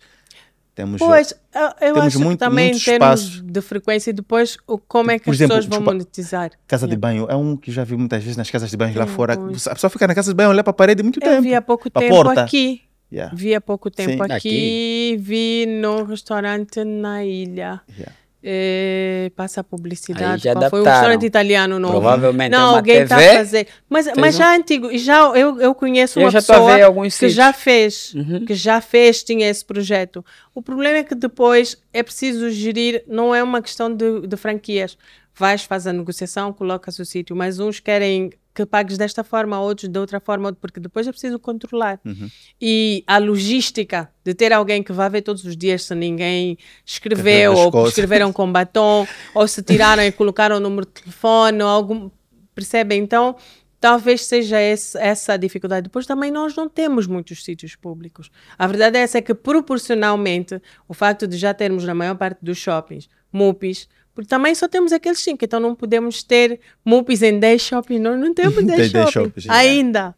[0.74, 0.98] temos...
[1.00, 3.42] Pois, eu, eu temos acho muito- que também em muitos termos espaços.
[3.42, 6.50] de frequência e depois o, como é que Por as exemplo, pessoas vão desculpa, monetizar.
[6.68, 7.00] Casa de Yeah.
[7.00, 9.34] banho é um que já vi muitas vezes nas casas de banho lá fora.
[9.34, 9.66] alguns.
[9.66, 11.42] A pessoa fica na casa de banho, olha para a parede muito Eu tempo.
[11.42, 12.42] vi há pouco tempo porta.
[12.42, 12.82] aqui.
[13.10, 14.32] Yeah, Vi há pouco tempo Sim.
[14.32, 17.80] aqui, vi no restaurante na ilha.
[17.96, 18.12] yeah.
[18.40, 20.44] Eh, passa a publicidade.
[20.70, 21.94] Foi um restaurante italiano novo.
[21.94, 23.66] Provavelmente Não, é uma alguém está a fazer.
[23.90, 24.96] Mas, mas já é antigo.
[24.96, 27.32] Já eu, eu conheço Eu uma pessoa que sítios.
[27.32, 28.14] já fez.
[28.14, 28.44] Uhum.
[28.44, 30.24] Que já fez, tinha esse projeto.
[30.54, 34.96] O problema é que depois é preciso gerir, não é uma questão de, de franquias.
[35.34, 39.88] Vais, faz a negociação, colocas o sítio, mas uns querem que pagues desta forma, outros
[39.88, 42.00] de outra forma, porque depois é preciso controlar.
[42.04, 42.28] Uhum.
[42.60, 47.52] E a logística de ter alguém que vá ver todos os dias se ninguém escreveu,
[47.54, 47.90] ou coisas.
[47.90, 52.10] escreveram com batom, ou se tiraram e colocaram o número de telefone, ou algum.
[52.52, 52.96] Percebe?
[52.96, 53.36] Então,
[53.80, 55.84] talvez seja esse- essa a dificuldade.
[55.84, 58.28] Depois também nós não temos muitos sítios públicos.
[58.58, 62.38] A verdade é essa é que proporcionalmente o facto de já termos na maior parte
[62.42, 63.88] dos shoppings MUPIs,
[64.18, 68.18] porque também só temos aqueles cinco, então não podemos ter MUPIs em 10 shoppings, nós
[68.18, 69.60] não temos 10 Tem 10 shoppings shoppings, yeah.
[69.60, 70.14] ainda.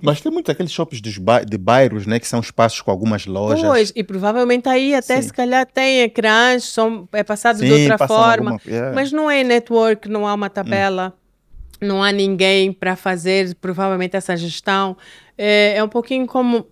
[0.00, 2.18] Mas tem muitos aqueles shoppings dos ba- de bairros, né?
[2.18, 3.60] Que são espaços com algumas lojas.
[3.62, 5.28] Pois, e provavelmente aí até Sim.
[5.28, 8.94] se calhar tem ecrãs, são, é passado de Sim, outra passam forma, alguma- yeah.
[8.94, 11.12] mas não é network, não há uma tabela,
[11.82, 14.96] não há ninguém para fazer provavelmente essa gestão.
[15.36, 16.66] É, é um pouquinho como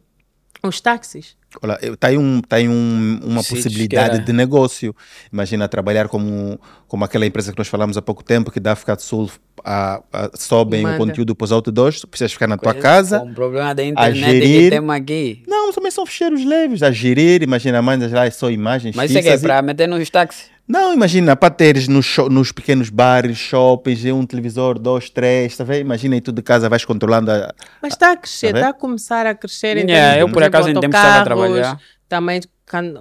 [0.62, 1.36] os táxis.
[1.62, 4.94] Olha, eu- tá aí, um, tá aí um, uma possibilidade de negócio.
[5.32, 8.94] Imagina trabalhar como, como aquela empresa que nós falamos há pouco tempo, que da África
[8.94, 9.28] do Sul
[9.64, 10.94] a, a, sobem Manda.
[10.94, 13.18] o conteúdo para os outdoors, tu precisas ficar na tua Com- casa.
[13.20, 14.62] Com o problema da internet gerir.
[14.64, 15.42] que temos aqui.
[15.48, 19.18] Não, também são ficheiros leves, a gerir, imagina, mandas lá é só imagens Mas isso
[19.18, 20.44] é que é para meter nos táxis.
[20.71, 25.81] Não, imagina, para teres nos, pequenos bares, shoppings, um televisor, dois, três, tá vendo?
[25.81, 27.53] Imagina aí tu de casa vais controlando a...
[27.83, 29.79] Mas está a crescer, Tá está a começar a crescer.
[29.79, 31.81] em Yeah, termos eu de, por acaso em tempos estava a trabalhar.
[32.09, 32.41] Também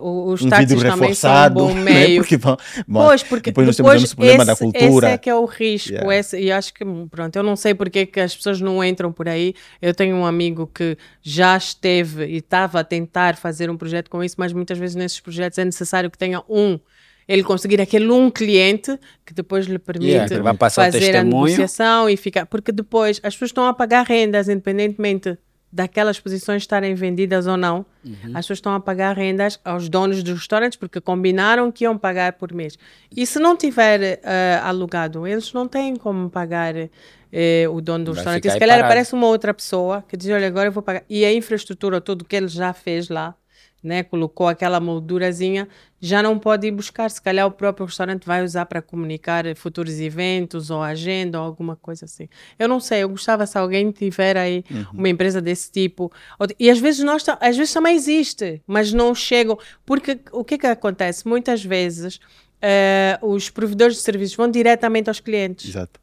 [0.01, 1.83] os um táxis também são um bom né?
[1.83, 2.21] meio.
[2.21, 2.57] Porque, bom,
[2.91, 5.07] Pois, porque depois depois, nós temos o problema da esse, cultura.
[5.07, 5.91] Esse é que é o risco.
[5.91, 6.15] Yeah.
[6.15, 9.11] Esse, e acho que, pronto, eu não sei porque é que as pessoas não entram
[9.11, 9.53] por aí.
[9.79, 14.23] Eu tenho um amigo que já esteve e estava a tentar fazer um projeto com
[14.23, 16.79] isso, mas muitas vezes nesses projetos é necessário que tenha um.
[17.29, 22.47] Ele conseguir aquele um cliente que depois lhe permite Yeah, fazer a negociação e ficar.
[22.47, 25.37] Porque depois as pessoas estão a pagar rendas, independentemente
[25.71, 27.85] daquelas posições estarem vendidas ou não.
[28.33, 32.33] As pessoas estão a pagar rendas aos donos dos restaurantes porque combinaram que iam pagar
[32.33, 32.75] por mês.
[33.15, 36.73] E se não tiver eh, alugado, eles não têm como pagar
[37.31, 38.47] eh, o dono do Vai restaurante.
[38.47, 38.91] E se calhar parado.
[38.91, 41.03] aparece uma outra pessoa que diz: Olha, agora eu vou pagar.
[41.07, 43.35] E a infraestrutura, tudo que ele já fez lá,
[43.83, 45.67] né, colocou aquela moldurazinha,
[45.99, 47.09] já não pode ir buscar.
[47.09, 51.75] Se calhar o próprio restaurante vai usar para comunicar futuros eventos ou agenda ou alguma
[51.75, 52.27] coisa assim.
[52.57, 54.85] Eu não sei, eu gostava se alguém tiver aí uhum.
[54.93, 56.11] uma empresa desse tipo.
[56.57, 59.57] E às vezes nós, às vezes também existe, mas não chegam.
[59.85, 61.27] Porque o que que acontece?
[61.27, 62.19] Muitas vezes
[62.59, 65.69] uh, os provedores de serviços vão diretamente aos clientes.
[65.69, 65.99] Exato.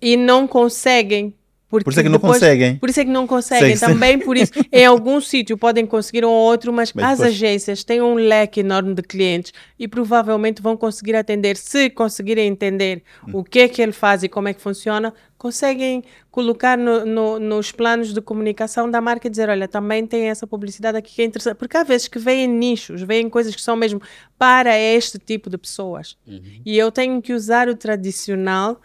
[0.00, 1.34] E não conseguem
[1.68, 2.76] porque por isso é que não conseguem.
[2.76, 3.76] Por isso é que não conseguem.
[3.76, 7.18] Sei, Também por isso, em algum sítio podem conseguir um ou outro, mas, mas as
[7.18, 7.34] depois...
[7.34, 13.02] agências têm um leque enorme de clientes e provavelmente vão conseguir atender, se conseguirem entender
[13.26, 13.40] hum.
[13.40, 17.40] o que é que ele faz e como é que funciona, conseguem colocar no, no,
[17.40, 21.22] nos planos de comunicação da marca e dizer, olha, também tem essa publicidade aqui que
[21.22, 21.56] é interessante.
[21.56, 24.00] Porque há vezes que vêm nichos, vêm coisas que são mesmo
[24.38, 26.16] para este tipo de pessoas.
[26.26, 26.60] Uhum.
[26.64, 28.80] E eu tenho que usar o tradicional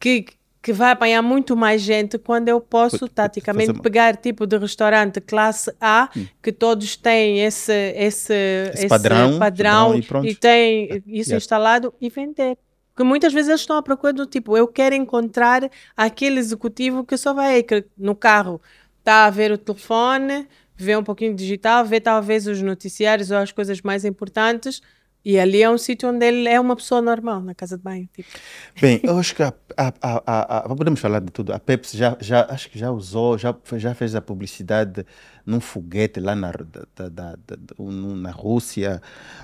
[0.00, 0.26] que
[0.66, 3.82] que vai apanhar muito mais gente quando eu posso, taticamente, fazer...
[3.82, 6.26] pegar tipo de restaurante classe A, hum.
[6.42, 11.36] que todos têm esse, esse, esse, esse padrão, padrão, padrão, e, e têm isso yeah.
[11.36, 12.58] instalado e vender.
[12.92, 17.16] Porque muitas vezes eles estão à procura do tipo, eu quero encontrar aquele executivo que
[17.16, 17.64] só vai
[17.96, 18.60] no carro,
[18.98, 23.52] está a ver o telefone, vê um pouquinho digital, vê talvez os noticiários ou as
[23.52, 24.82] coisas mais importantes,
[25.26, 28.08] e ali é um sítio onde ele é uma pessoa normal, na casa de banho.
[28.14, 28.28] Tipo.
[28.80, 31.52] Bem, eu acho que a, a, a, a, podemos falar de tudo.
[31.52, 35.04] A Pepsi já, já, acho que já usou, já, já fez a publicidade
[35.44, 39.02] num foguete lá na, da, da, da, na Rússia.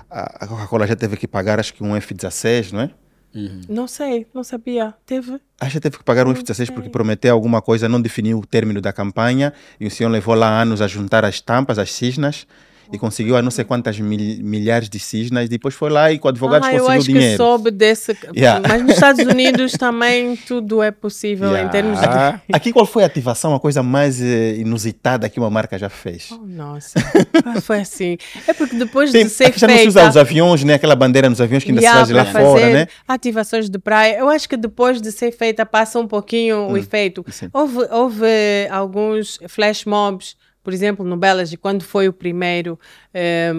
[0.09, 2.89] A Coca-Cola já teve que pagar, acho que um F-16, não é?
[3.35, 3.61] Uhum.
[3.67, 4.93] Não sei, não sabia.
[5.05, 5.37] Teve?
[5.59, 8.79] Acho que teve que pagar um F-16 porque prometeu alguma coisa, não definiu o término
[8.79, 12.47] da campanha e o senhor levou lá anos a juntar as tampas, as cisnas
[12.93, 15.49] e conseguiu a não sei quantas mil, milhares de cisnas.
[15.49, 17.19] Depois foi lá e com advogados ah, conseguiu dinheiro.
[17.19, 18.15] Eu acho que soube desse.
[18.35, 18.65] Yeah.
[18.67, 21.67] Mas nos Estados Unidos também tudo é possível yeah.
[21.67, 22.05] em termos de.
[22.05, 25.89] Aqui, aqui, qual foi a ativação, a coisa mais uh, inusitada que uma marca já
[25.89, 26.29] fez?
[26.31, 26.99] Oh, nossa,
[27.43, 28.15] ah, foi assim.
[28.47, 29.85] É porque depois Tem, de ser aqui já feita...
[29.85, 30.75] não se usa os aviões, né?
[30.75, 32.87] Aquela bandeira nos aviões que ainda yeah, se faz lá fora, né?
[33.07, 34.19] Ativações de praia.
[34.19, 37.25] Eu acho que depois de ser feita passa um pouquinho hum, o efeito.
[37.51, 38.27] Houve, houve
[38.69, 42.79] alguns flash mobs por exemplo, no Belage, quando foi o primeiro,
[43.13, 43.53] eh,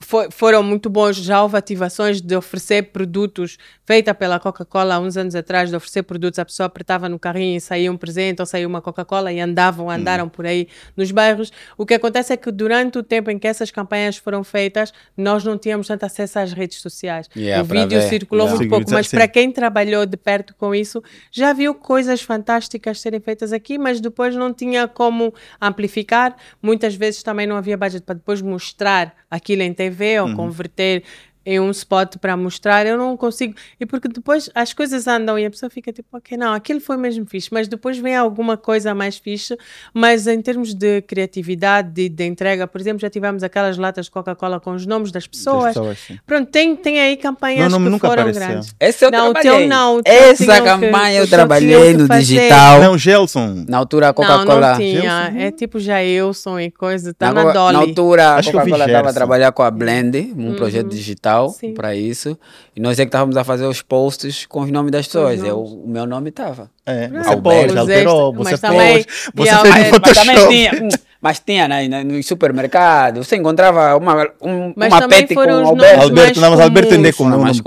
[0.00, 1.16] foi, foram muito bons.
[1.16, 6.02] Já houve ativações de oferecer produtos, feita pela Coca-Cola há uns anos atrás, de oferecer
[6.04, 6.38] produtos.
[6.38, 9.90] A pessoa apertava no carrinho e saía um presente ou saía uma Coca-Cola e andavam,
[9.90, 10.28] andaram hum.
[10.28, 11.52] por aí nos bairros.
[11.76, 15.44] O que acontece é que durante o tempo em que essas campanhas foram feitas, nós
[15.44, 17.28] não tínhamos tanto acesso às redes sociais.
[17.36, 18.08] Yeah, o vídeo ver.
[18.08, 18.58] circulou yeah.
[18.58, 23.20] muito pouco, mas para quem trabalhou de perto com isso, já viu coisas fantásticas serem
[23.20, 26.36] feitas aqui, mas depois não tinha como amplificar.
[26.62, 30.36] Muitas vezes também não havia budget para depois mostrar aquilo em TV ou uhum.
[30.36, 31.02] converter
[31.48, 33.54] em um spot para mostrar, eu não consigo.
[33.80, 36.98] E porque depois as coisas andam e a pessoa fica tipo, ok, não, aquilo foi
[36.98, 39.56] mesmo fixe, mas depois vem alguma coisa mais fixe.
[39.94, 44.10] Mas em termos de criatividade, de, de entrega, por exemplo, já tivemos aquelas latas de
[44.10, 45.68] Coca-Cola com os nomes das pessoas.
[45.68, 48.46] Pessoas Pronto, tem, tem aí campanhas não, não, que foram apareceu.
[48.46, 48.74] grandes.
[48.78, 49.58] Esse eu não, trabalhei.
[49.60, 52.80] Teu não, Essa campanha que, eu trabalhei no digital.
[52.82, 53.64] Não, Gelson.
[53.66, 54.44] Na altura a Coca-Cola.
[54.44, 55.00] Não, não tinha.
[55.00, 55.38] Gelson.
[55.38, 57.14] É tipo Jailson e coisa.
[57.14, 57.72] Tá na, na Dolly.
[57.72, 60.54] Na altura a Coca-Cola estava a trabalhar com a Blend, um uhum.
[60.54, 61.37] projeto digital
[61.74, 62.38] para isso.
[62.74, 65.42] E nós é que estávamos a fazer os posts com os nomes das pessoas.
[65.42, 66.70] Eu, o meu nome estava.
[66.86, 70.26] É, você pode, alterou, você mas também, Você fez no Photoshop.
[70.26, 70.88] Mas também tinha, hum,
[71.20, 76.02] mas tinha né, no supermercado, você encontrava uma, um, mas uma pet com Alberto.
[76.02, 77.60] Alberto, não, mas Alberto ainda com mais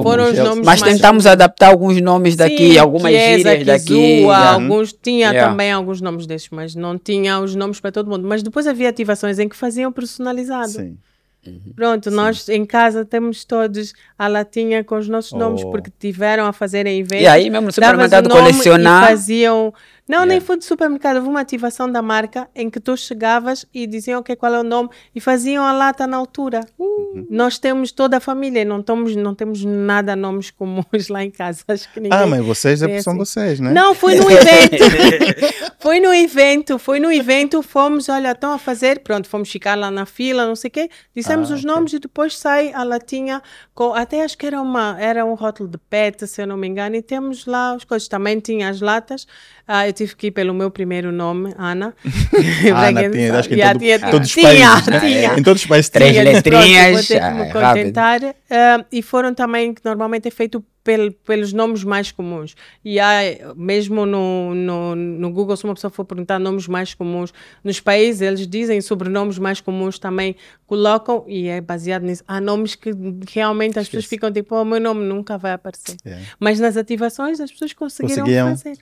[0.63, 4.21] Mas tentamos adaptar alguns nomes daqui, Sim, algumas gírias daqui.
[4.21, 5.49] Zua, alguns, tinha yeah.
[5.49, 8.25] também alguns nomes desses, mas não tinha os nomes para todo mundo.
[8.27, 10.71] Mas depois havia ativações em que faziam personalizado.
[10.71, 10.97] Sim.
[11.45, 11.73] Uhum.
[11.75, 12.15] Pronto, Sim.
[12.15, 15.37] nós em casa temos todos a latinha com os nossos oh.
[15.37, 17.23] nomes, porque tiveram a fazerem eventos.
[17.23, 19.07] E aí mesmo no supermercado colecionar.
[19.07, 19.73] faziam
[20.11, 20.33] não, yeah.
[20.33, 21.15] nem foi de supermercado.
[21.15, 24.63] Houve uma ativação da marca em que tu chegavas e diziam okay, qual é o
[24.63, 26.65] nome e faziam a lata na altura.
[26.77, 27.27] Uhum.
[27.29, 28.83] Nós temos toda a família, não,
[29.17, 31.63] não temos nada nomes comuns lá em casa.
[31.69, 33.19] Acho que ninguém ah, mas vocês é, são assim.
[33.19, 33.71] vocês, né?
[33.71, 34.83] Não, foi no evento.
[35.79, 37.61] foi no evento, foi no evento.
[37.61, 40.89] Fomos, olha, estão a fazer, pronto, fomos ficar lá na fila, não sei o quê.
[41.31, 41.75] Dissemos ah, os okay.
[41.75, 43.41] nomes e depois sai a latinha
[43.73, 46.67] com, até acho que era, uma, era um rótulo de pet, se eu não me
[46.67, 48.07] engano, e temos lá as coisas.
[48.07, 49.25] Também tinha as latas.
[49.67, 51.95] Ah, eu tive que ir pelo meu primeiro nome, Ana.
[52.75, 54.61] Ana, tinha, acho que em todo, todos os países.
[54.83, 54.99] Tinha, né?
[54.99, 55.39] tinha.
[55.39, 57.07] Em todos os países Três letrinhas.
[57.07, 58.21] Vou ter que me ah, contentar.
[58.21, 62.55] Uh, e foram também, que normalmente é feito pel, pelos nomes mais comuns.
[62.83, 63.19] E há,
[63.55, 68.21] mesmo no, no, no Google, se uma pessoa for perguntar nomes mais comuns, nos países
[68.21, 72.23] eles dizem sobrenomes mais comuns também, colocam, e é baseado nisso.
[72.27, 72.91] Há nomes que
[73.29, 75.97] realmente as pessoas ficam tipo, o oh, meu nome nunca vai aparecer.
[76.05, 76.25] Yeah.
[76.39, 78.49] Mas nas ativações as pessoas conseguiram Conseguiam.
[78.49, 78.77] fazer.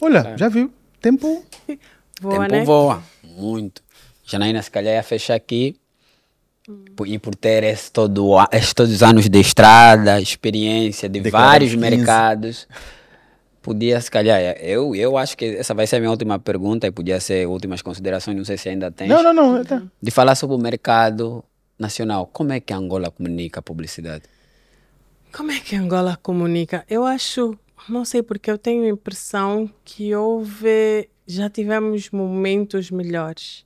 [0.00, 0.38] Olha, é.
[0.38, 0.72] já viu?
[1.00, 1.44] Tempo.
[2.20, 2.64] Voa, Tempo né?
[2.64, 3.02] voa.
[3.24, 3.82] Muito.
[4.24, 5.74] Janaína, se calhar, ia fechar aqui
[7.06, 11.72] e por ter esse todo, esses todos os anos de estrada, experiência de Declarar vários
[11.72, 11.80] 15.
[11.80, 12.68] mercados,
[13.60, 16.86] podia, se calhar, é, eu, eu acho que essa vai ser a minha última pergunta
[16.86, 19.08] e podia ser últimas considerações, não sei se ainda tem.
[19.08, 19.64] Não, não, não.
[19.64, 19.82] tá.
[20.00, 21.44] De falar sobre o mercado
[21.78, 22.28] nacional.
[22.32, 24.24] Como é que a Angola comunica a publicidade?
[25.32, 26.84] Como é que Angola comunica?
[26.88, 27.58] Eu acho,
[27.88, 33.64] não sei porque eu tenho a impressão que houve, já tivemos momentos melhores.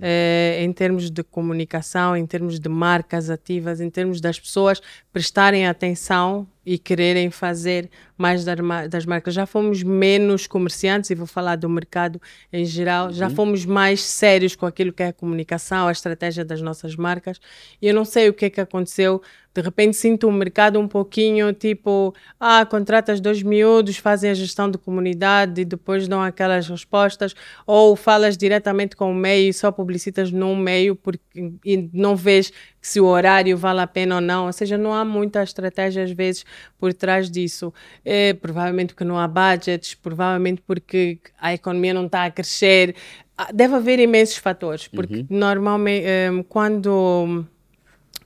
[0.00, 4.80] Eh, em termos de comunicação, em termos de marcas ativas, em termos das pessoas
[5.12, 9.34] prestarem atenção e quererem fazer mais das ma- das marcas.
[9.34, 12.20] Já fomos menos comerciantes, e vou falar do mercado
[12.52, 16.60] em geral, já fomos mais sérios com aquilo que é a comunicação, a estratégia das
[16.62, 17.38] nossas marcas.
[17.80, 19.22] E eu não sei o que é que aconteceu.
[19.54, 24.68] De repente sinto o mercado um pouquinho tipo, ah, contratas dois miúdos, fazem a gestão
[24.68, 27.34] de comunidade e depois dão aquelas respostas,
[27.64, 32.52] ou falas diretamente com o meio e só publicitas num meio porque, e não vês
[32.82, 34.46] se o horário vale a pena ou não.
[34.46, 36.44] Ou seja, não há muita estratégia às vezes
[36.76, 37.72] por trás disso.
[38.04, 42.96] É, provavelmente porque não há budgets, provavelmente porque a economia não está a crescer.
[43.38, 47.44] Ah, Deve haver imensos fatores, porque normalmente eh, quando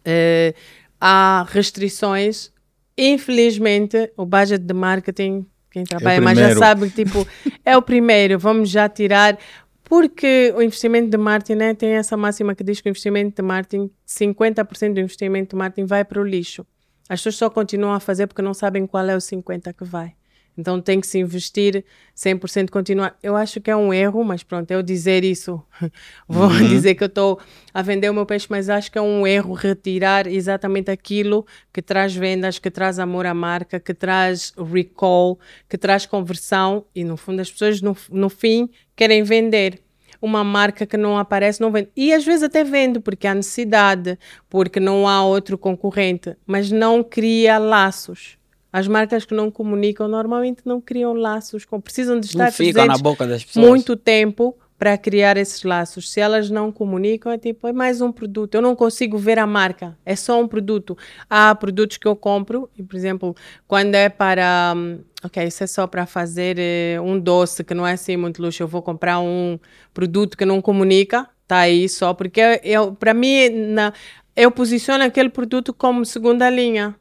[0.05, 0.55] eh,
[1.01, 2.53] há restrições,
[2.97, 7.27] infelizmente o budget de marketing, quem trabalha mais já sabe, tipo,
[7.65, 9.39] é o primeiro, vamos já tirar.
[9.85, 13.47] Porque o investimento de marketing né, tem essa máxima que diz que o investimento de
[13.47, 16.67] marketing, 50% do investimento de marketing vai para o lixo.
[17.09, 20.13] As pessoas só continuam a fazer porque não sabem qual é o 50% que vai.
[20.59, 21.85] Então tem que se investir
[22.17, 23.17] 100% continuar.
[23.23, 25.63] Eu acho que é um erro, mas pronto, eu dizer isso,
[26.27, 27.39] vou dizer que eu estou
[27.73, 31.81] a vender o meu peixe, mas acho que é um erro retirar exatamente aquilo que
[31.81, 35.39] traz vendas, que traz amor à marca, que traz recall,
[35.69, 39.81] que traz conversão e no fundo as pessoas no, no fim querem vender
[40.21, 41.91] uma marca que não aparece, não vende.
[41.97, 44.19] E às vezes até vende, porque há necessidade,
[44.51, 48.38] porque não há outro concorrente, mas não cria laços.
[48.73, 52.85] As marcas que não comunicam normalmente não criam laços, com- precisam de estar Não fica
[52.85, 53.67] na boca das pessoas.
[53.67, 56.09] muito tempo para criar esses laços.
[56.11, 58.55] Se elas não comunicam, é tipo, é mais um produto.
[58.55, 60.97] Eu não consigo ver a marca, é só um produto.
[61.29, 63.35] Há produtos que eu compro, e, por exemplo,
[63.67, 64.75] quando é para.
[64.77, 68.41] hum, Ok, isso é só para fazer eh, um doce que não é assim muito
[68.41, 68.63] luxo.
[68.63, 69.59] Eu vou comprar um
[69.93, 73.93] produto que não comunica, tá aí só, porque eu, para mim, na,
[74.37, 76.95] eu posiciono aquele produto como segunda linha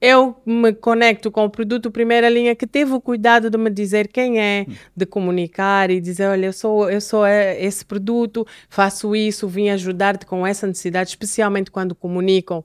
[0.00, 4.08] eu me conecto com o produto primeira linha que teve o cuidado de me dizer
[4.08, 9.16] quem é, de comunicar e dizer, olha, eu sou, eu sou eh, esse produto, faço
[9.16, 12.64] isso, vim ajudar-te com essa necessidade, especialmente quando comunicam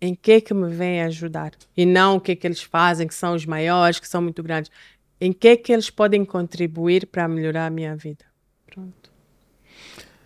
[0.00, 3.34] em que que me vem ajudar e não o que que eles fazem, que são
[3.34, 4.70] os maiores, que são muito grandes.
[5.20, 8.24] Em que que eles podem contribuir para melhorar a minha vida.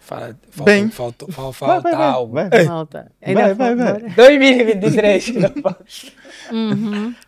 [0.09, 0.88] Fala, falta, Bem.
[0.88, 2.32] falta, falta, Vai, vai, falta vai, algo.
[2.32, 2.64] vai.
[2.64, 3.12] Malta.
[3.20, 3.92] Vai, vai, vai.
[3.92, 4.09] bora?
[4.16, 5.32] 2023.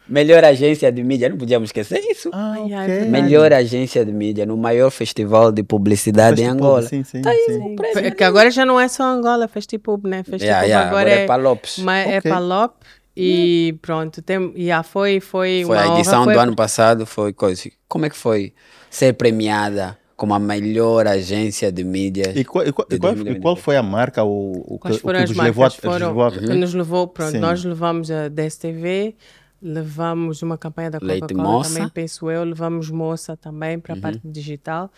[0.09, 2.31] Melhor agência de mídia, não podíamos esquecer isso.
[2.33, 2.87] Ah, Ai, ai, ok.
[2.87, 3.11] verdade.
[3.11, 6.83] Melhor agência de mídia no maior festival de publicidade em Festival, Angola.
[6.89, 7.59] Sim, sim, Tá sim.
[7.59, 8.03] um prêmio.
[8.03, 10.19] Porque agora já não é só Angola, Festipub, né?
[10.23, 11.79] Festipub Yeah, yeah, agora, agora é é para Lopes.
[11.81, 12.31] Mas é Ok.
[12.31, 12.77] para Lop
[13.17, 17.05] e pronto, tem, yeah, foi, foi, Foi uma a honra, edição foi- do ano passado,
[17.05, 17.69] foi coisa.
[17.89, 18.55] Como é que foi
[18.89, 22.31] ser premiada como a melhor agência de mídia?
[22.37, 23.43] E qual, e qual- de e qual- e 2023?
[23.43, 25.71] qual foi a marca, o, o, que, o que as vos levou a?
[25.71, 27.39] Foram, levou a- que nos levou, pronto, Sim.
[27.39, 29.17] nós levamos a DSTV,
[29.63, 34.01] levamos uma campanha da Coca-Cola também, penso eu, levamos Moça também para a Uhum.
[34.03, 34.91] parte digital.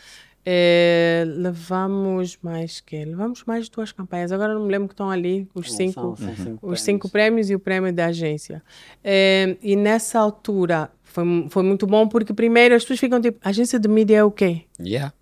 [0.45, 4.33] Eh, levamos mais que Levamos mais duas campanhas.
[4.33, 7.49] Agora não me lembro que estão ali os São- cinco, são cinco os cinco prêmios
[7.49, 8.61] e o prêmio da agência.
[9.05, 13.79] Eh, e nessa altura foi, foi muito bom porque primeiro as pessoas ficam tipo, agência
[13.79, 14.63] de mídia é o quê?
[14.81, 15.13] Yeah.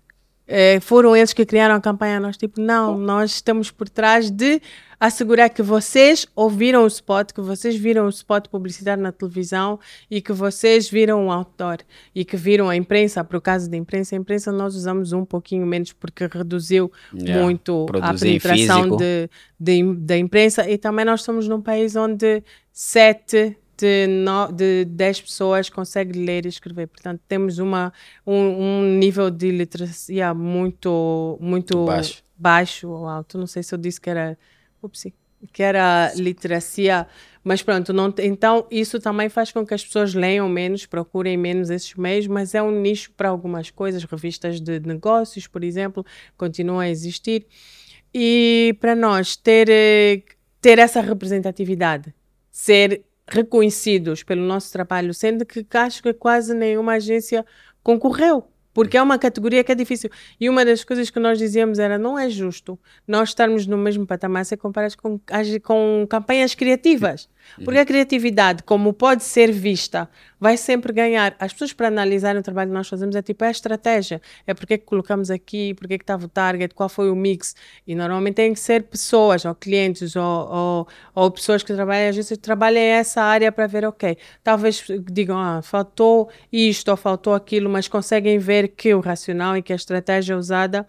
[0.47, 2.19] Eh, foram eles que criaram a campanha.
[2.19, 4.61] Nós, tipo, não, nós estamos por trás de
[4.99, 9.79] assegurar que vocês ouviram o spot, que vocês viram o spot publicitário na televisão
[10.09, 11.77] e que vocês viram o outdoor
[12.13, 13.25] e que viram a imprensa.
[13.33, 17.43] O caso da imprensa, a imprensa nós usamos um pouquinho menos porque reduziu Yeah.
[17.43, 19.29] muito a Produzir em penetração de,
[19.59, 25.21] de, da imprensa e também nós estamos num país onde sete de, no, de 10
[25.21, 26.87] pessoas conseguem ler e escrever.
[26.87, 27.91] Portanto, temos uma,
[28.25, 28.35] um,
[28.81, 32.23] um nível de literacia muito, muito Baixo.
[32.37, 33.37] baixo ou alto.
[33.37, 34.37] Não sei se eu disse que era,
[34.81, 35.13] upsi,
[35.51, 37.07] que era literacia,
[37.43, 41.71] mas pronto, não, então isso também faz com que as pessoas leiam menos, procurem menos
[41.71, 44.03] esses meios, mas é um nicho para algumas coisas.
[44.03, 46.05] Revistas de negócios, por exemplo,
[46.37, 47.47] continuam a existir.
[48.13, 50.21] E para nós ter, eh,
[50.61, 52.13] ter essa representatividade,
[52.51, 57.45] ser reconhecidos pelo nosso trabalho, sendo que acho que quase nenhuma agência
[57.81, 58.45] concorreu.
[58.73, 60.09] Porque é uma categoria que é difícil.
[60.39, 64.05] E uma das coisas que nós dizíamos era: não é justo nós estarmos no mesmo
[64.05, 65.19] patamar ser comparados com,
[65.63, 67.27] com campanhas criativas.
[67.63, 70.09] Porque a criatividade, como pode ser vista,
[70.41, 71.35] vai sempre ganhar.
[71.39, 74.19] As pessoas, para analisarem o trabalho que nós fazemos, é tipo: é a estratégia.
[74.47, 77.15] É porque é que colocamos aqui, porque é que estava o target, qual foi o
[77.15, 77.55] mix.
[77.85, 82.15] E normalmente tem que ser pessoas, ou clientes, ou, ou, ou pessoas que trabalham, às
[82.15, 87.69] vezes trabalham essa área para ver, ok, talvez digam: ah, faltou isto ou faltou aquilo,
[87.69, 90.87] mas conseguem ver que o racional e que a estratégia usada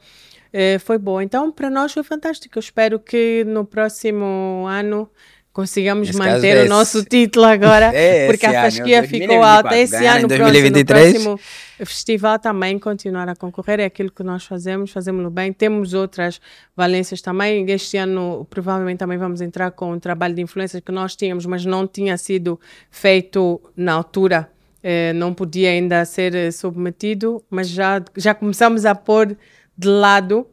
[0.53, 1.23] eh, foi boa.
[1.23, 2.59] Então, para nós foi fantástico.
[2.59, 5.11] Eu espero que no próximo ano
[5.53, 9.77] consigamos Nesse manter o nosso título agora, é porque a fasquia ficou alta.
[9.77, 11.13] Esse ano, 2023.
[11.13, 11.41] próximo
[11.85, 15.53] festival também continuar a concorrer, é aquilo que nós fazemos, fazemos bem.
[15.53, 16.41] Temos outras
[16.77, 17.69] valências também.
[17.71, 21.65] Este ano, provavelmente, também vamos entrar com um trabalho de influência que nós tínhamos, mas
[21.65, 22.59] não tinha sido
[22.91, 24.49] feito na altura.
[24.83, 29.37] Eh, não podia ainda ser eh, submetido, mas já, já começamos a pôr
[29.77, 30.47] de lado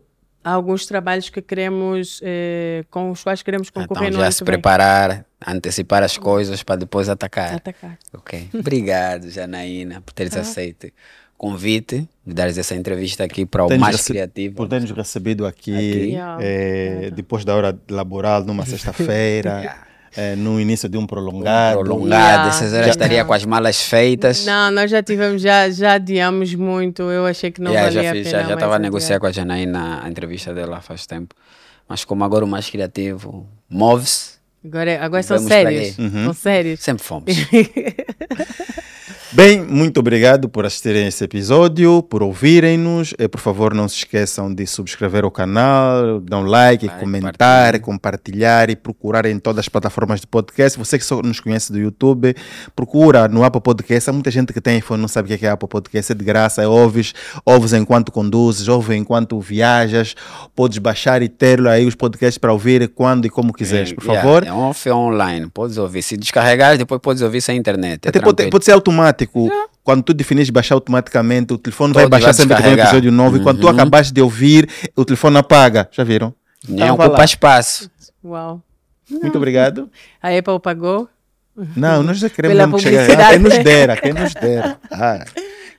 [0.44, 6.04] alguns trabalhos que queremos, eh, com os quais queremos concorrer então, já se preparar, antecipar
[6.04, 7.56] as coisas para depois atacar.
[7.56, 7.98] Atacar.
[8.14, 8.50] Ok.
[8.58, 10.42] Obrigado, Janaína, por teres ah.
[10.42, 10.92] aceito o
[11.38, 14.56] convite de dares essa entrevista aqui para o Mais Criativo.
[14.56, 16.18] Por termos recebido aqui, aqui.
[16.42, 19.89] Eh, depois da hora laboral, numa sexta-feira.
[20.16, 21.80] É, no início de um prolongado.
[21.80, 22.84] Um prolongado, yeah.
[22.84, 24.46] já, estaria com as malas feitas.
[24.46, 27.04] Não, nós já tivemos, já, já adiamos muito.
[27.04, 28.50] Eu achei que não yeah, valia já fiz, a pena.
[28.50, 31.36] Já estava a negociar com a Janaína a entrevista dela faz tempo.
[31.88, 34.40] Mas como agora o mais criativo move-se.
[34.64, 35.98] Agora, agora são sérios.
[35.98, 36.26] Uhum.
[36.26, 36.80] São sérios.
[36.82, 37.34] Sempre fomos.
[39.32, 43.14] Bem, muito obrigado por assistirem esse episódio, por ouvirem-nos.
[43.16, 47.80] Eh, por favor, não se esqueçam de subscrever o canal, dar um like, like comentar,
[47.80, 50.80] compartilhar e procurar em todas as plataformas de podcast.
[50.80, 52.36] Você que só nos conhece do YouTube,
[52.76, 54.10] procura no Apple Podcast.
[54.10, 56.26] Há muita gente que tem iPhone não sabe o que é Apple Podcast, é de
[56.26, 57.14] graça, é ouves,
[57.46, 60.16] ouves enquanto conduzes, ouves enquanto viajas.
[60.56, 64.22] Podes baixar e ter aí os podcasts para ouvir quando e como quiseres, por yeah,
[64.24, 64.44] favor.
[64.44, 66.02] É off online, podes ouvir.
[66.02, 68.08] Se descarregar, depois podes ouvir sem internet.
[68.08, 69.48] É Até pode, pode ser automático automático.
[69.52, 69.68] É.
[69.84, 73.12] Quando tu definis baixar automaticamente, o telefone vai baixar vai sempre que tem um episódio
[73.12, 73.36] novo.
[73.36, 73.42] Uhum.
[73.42, 73.74] E quando tu uhum.
[73.74, 75.88] acabaste de ouvir, o telefone apaga.
[75.92, 76.34] Já viram?
[76.68, 77.90] Nem então, ocupa espaço.
[78.24, 78.62] Uau.
[79.10, 79.90] Muito obrigado.
[80.22, 81.10] A Apple pagou?
[81.76, 83.20] Não, nós já queremos mesmo chegar.
[83.20, 84.78] Ah, quem nos dera, quem nos dera.
[84.92, 85.26] Ah,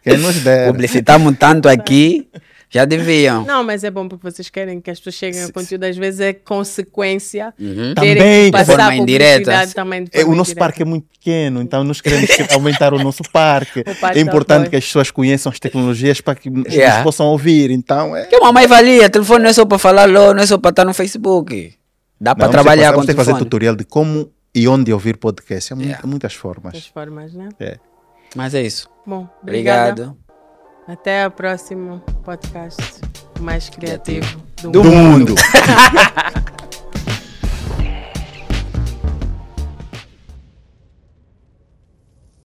[0.02, 0.72] quem nos dera.
[0.72, 2.28] Publicitamos tanto aqui.
[2.72, 3.44] Já deviam.
[3.44, 6.20] Não, mas é bom porque vocês querem que as pessoas cheguem ao conteúdo, às vezes
[6.20, 7.52] é consequência.
[7.58, 7.94] Uhum.
[7.94, 9.66] Também, de forma indireta.
[9.74, 10.60] Também de forma é, o nosso indireta.
[10.60, 13.80] parque é muito pequeno, então nós queremos aumentar o nosso parque.
[13.80, 16.94] O parque é importante que as pessoas conheçam as tecnologias para que yeah.
[16.94, 17.72] nos possam ouvir.
[17.72, 18.26] Então, é...
[18.26, 19.06] Que é uma mais-valia.
[19.06, 21.74] O telefone não é só para falar não é só para estar no Facebook.
[22.20, 23.24] Dá para trabalhar com o telefone.
[23.24, 25.74] Vamos fazer tutorial de como e onde ouvir podcast.
[25.74, 26.06] Há yeah.
[26.06, 26.72] muitas formas.
[26.72, 27.48] Muitas formas, né?
[27.58, 27.78] É.
[28.36, 28.88] Mas é isso.
[29.04, 30.02] Bom, obrigada.
[30.02, 30.29] obrigado.
[30.90, 33.00] Até o próximo podcast
[33.38, 35.18] mais criativo do, do mundo.
[35.18, 35.34] mundo.